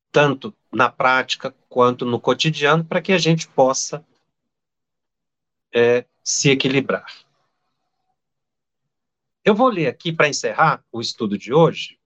[0.10, 4.06] tanto na prática quanto no cotidiano, para que a gente possa
[5.76, 7.27] é, se equilibrar.
[9.48, 11.98] Eu vou ler aqui, para encerrar o estudo de hoje,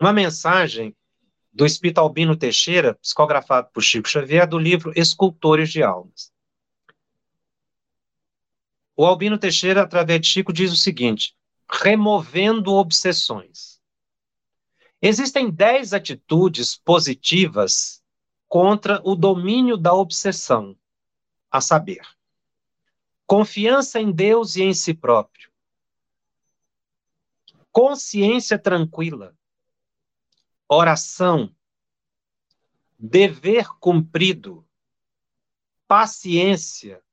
[0.00, 0.96] uma mensagem
[1.52, 6.32] do Espírito Albino Teixeira, psicografado por Chico Xavier, do livro Escultores de Almas.
[8.96, 11.36] O Albino Teixeira, através de Chico, diz o seguinte:
[11.70, 13.78] removendo obsessões.
[15.02, 18.02] Existem dez atitudes positivas
[18.48, 20.74] contra o domínio da obsessão,
[21.50, 22.08] a saber,
[23.26, 25.54] confiança em Deus e em si próprio,
[27.76, 29.36] consciência tranquila,
[30.66, 31.54] oração,
[32.98, 34.66] dever cumprido,
[35.86, 37.04] paciência,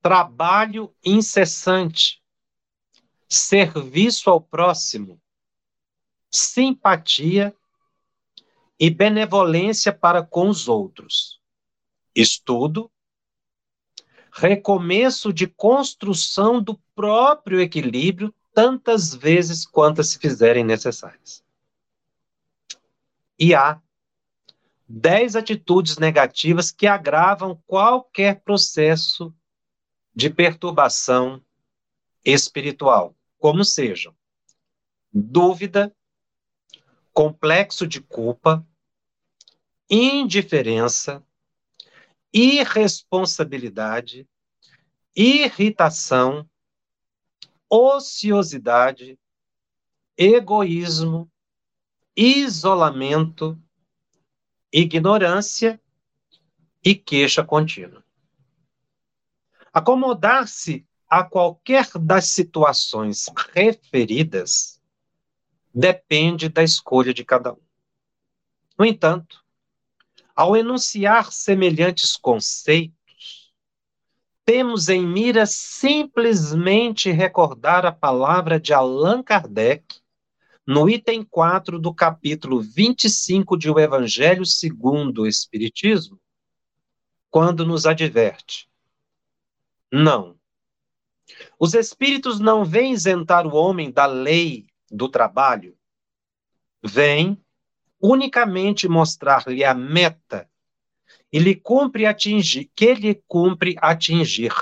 [0.00, 2.24] trabalho incessante,
[3.28, 5.20] serviço ao próximo,
[6.30, 7.54] simpatia
[8.80, 11.38] e benevolência para com os outros.
[12.14, 12.90] Estudo,
[14.32, 21.44] recomeço de construção do próprio equilíbrio tantas vezes quantas se fizerem necessárias.
[23.38, 23.80] E há
[24.88, 29.34] dez atitudes negativas que agravam qualquer processo
[30.14, 31.42] de perturbação
[32.24, 34.14] espiritual como sejam
[35.12, 35.94] dúvida,
[37.12, 38.66] complexo de culpa,
[39.90, 41.24] indiferença,
[42.32, 44.28] irresponsabilidade,
[45.16, 46.48] irritação,
[47.70, 49.18] ociosidade,
[50.16, 51.30] egoísmo,
[52.16, 53.60] isolamento,
[54.72, 55.80] ignorância
[56.84, 58.04] e queixa contínua.
[59.72, 64.80] Acomodar-se a qualquer das situações referidas
[65.72, 67.60] depende da escolha de cada um.
[68.78, 69.44] No entanto,
[70.34, 72.97] ao enunciar semelhantes conceitos,
[74.48, 80.00] temos em mira simplesmente recordar a palavra de Allan Kardec
[80.66, 86.18] no item 4 do capítulo 25 de O Evangelho segundo o Espiritismo,
[87.30, 88.66] quando nos adverte:
[89.92, 90.34] não,
[91.58, 95.76] os espíritos não vêm isentar o homem da lei do trabalho,
[96.82, 97.38] vêm
[98.00, 100.48] unicamente mostrar-lhe a meta
[101.32, 104.52] e lhe cumpre atingir, que lhe cumpre atingir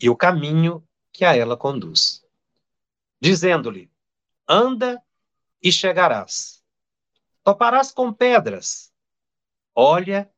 [0.00, 2.24] e o caminho que a ela conduz.
[3.20, 3.90] Dizendo-lhe:
[4.46, 5.02] anda
[5.62, 6.62] e chegarás.
[7.42, 8.92] Toparás com pedras.
[9.74, 10.30] Olha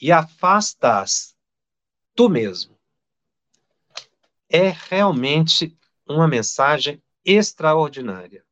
[0.00, 1.34] e afasta-as
[2.14, 2.76] tu mesmo
[4.48, 5.76] é realmente
[6.06, 8.44] uma mensagem extraordinária.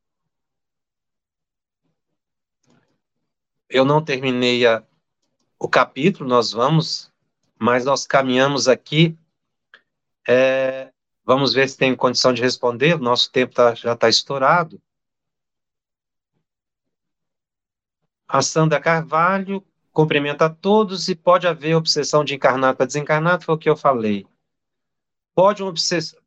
[3.69, 4.83] Eu não terminei a,
[5.59, 7.11] o capítulo, nós vamos,
[7.59, 9.17] mas nós caminhamos aqui.
[10.27, 10.91] É,
[11.23, 14.81] vamos ver se tem condição de responder, nosso tempo tá, já está estourado.
[18.27, 23.55] A Sandra Carvalho cumprimenta a todos e pode haver obsessão de encarnado para desencarnado, foi
[23.55, 24.27] o que eu falei.
[25.33, 26.19] Pode um obsessor,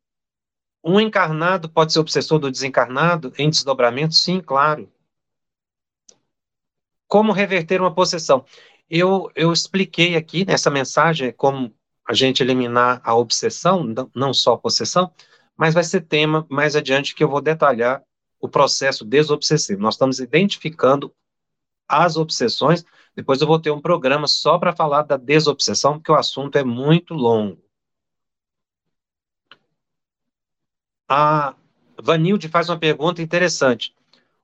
[0.83, 4.15] um encarnado pode ser obsessor do desencarnado em desdobramento?
[4.15, 4.91] Sim, claro.
[7.07, 8.45] Como reverter uma possessão?
[8.89, 11.73] Eu, eu expliquei aqui nessa mensagem como
[12.07, 13.85] a gente eliminar a obsessão,
[14.15, 15.13] não só a possessão,
[15.55, 18.01] mas vai ser tema mais adiante que eu vou detalhar
[18.39, 19.81] o processo desobsessivo.
[19.81, 21.13] Nós estamos identificando
[21.87, 22.83] as obsessões,
[23.15, 26.63] depois eu vou ter um programa só para falar da desobsessão, porque o assunto é
[26.63, 27.61] muito longo.
[31.07, 31.55] A
[32.01, 33.93] Vanilde faz uma pergunta interessante.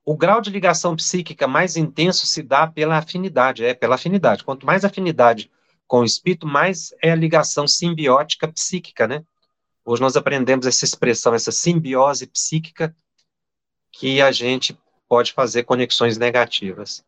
[0.08, 4.44] O grau de ligação psíquica mais intenso se dá pela afinidade, é pela afinidade.
[4.44, 5.52] Quanto mais afinidade
[5.88, 9.26] com o espírito, mais é a ligação simbiótica psíquica, né?
[9.84, 12.96] Hoje nós aprendemos essa expressão, essa simbiose psíquica,
[13.92, 14.78] que a gente
[15.08, 17.04] pode fazer conexões negativas.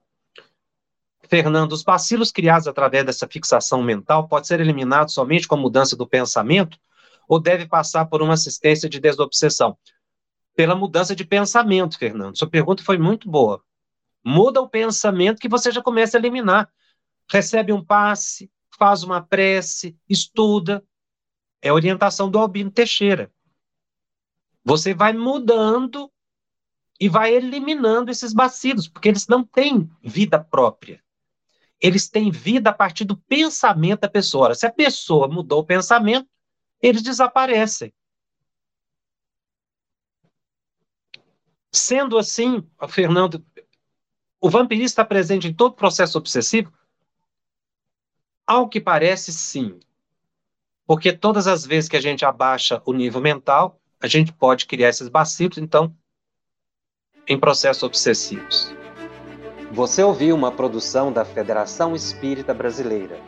[1.30, 5.96] Fernando, os bacilos criados através dessa fixação mental pode ser eliminados somente com a mudança
[5.96, 6.80] do pensamento
[7.28, 9.78] ou deve passar por uma assistência de desobsessão?
[10.58, 12.36] Pela mudança de pensamento, Fernando.
[12.36, 13.64] Sua pergunta foi muito boa.
[14.26, 16.68] Muda o pensamento que você já começa a eliminar.
[17.30, 20.84] Recebe um passe, faz uma prece, estuda.
[21.62, 23.32] É a orientação do Albino Teixeira.
[24.66, 26.12] Você vai mudando
[27.00, 31.04] e vai eliminando esses bacilos, porque eles não têm vida própria.
[31.80, 34.56] Eles têm vida a partir do pensamento da pessoa.
[34.56, 36.28] Se a pessoa mudou o pensamento,
[36.82, 37.94] eles desaparecem.
[41.78, 43.46] Sendo assim, Fernando,
[44.42, 46.74] o vampirismo está presente em todo processo obsessivo?
[48.46, 49.80] Ao que parece, sim.
[50.88, 54.90] Porque todas as vezes que a gente abaixa o nível mental, a gente pode criar
[54.90, 55.96] esses bacilos, então,
[57.28, 58.74] em processos obsessivos.
[59.72, 63.20] Você ouviu uma produção da Federação Espírita Brasileira.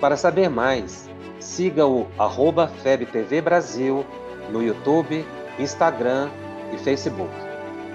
[0.00, 1.08] Para saber mais,
[1.38, 4.04] siga o arroba FebTV Brasil
[4.50, 5.24] no YouTube,
[5.58, 6.30] Instagram
[6.74, 7.45] e Facebook.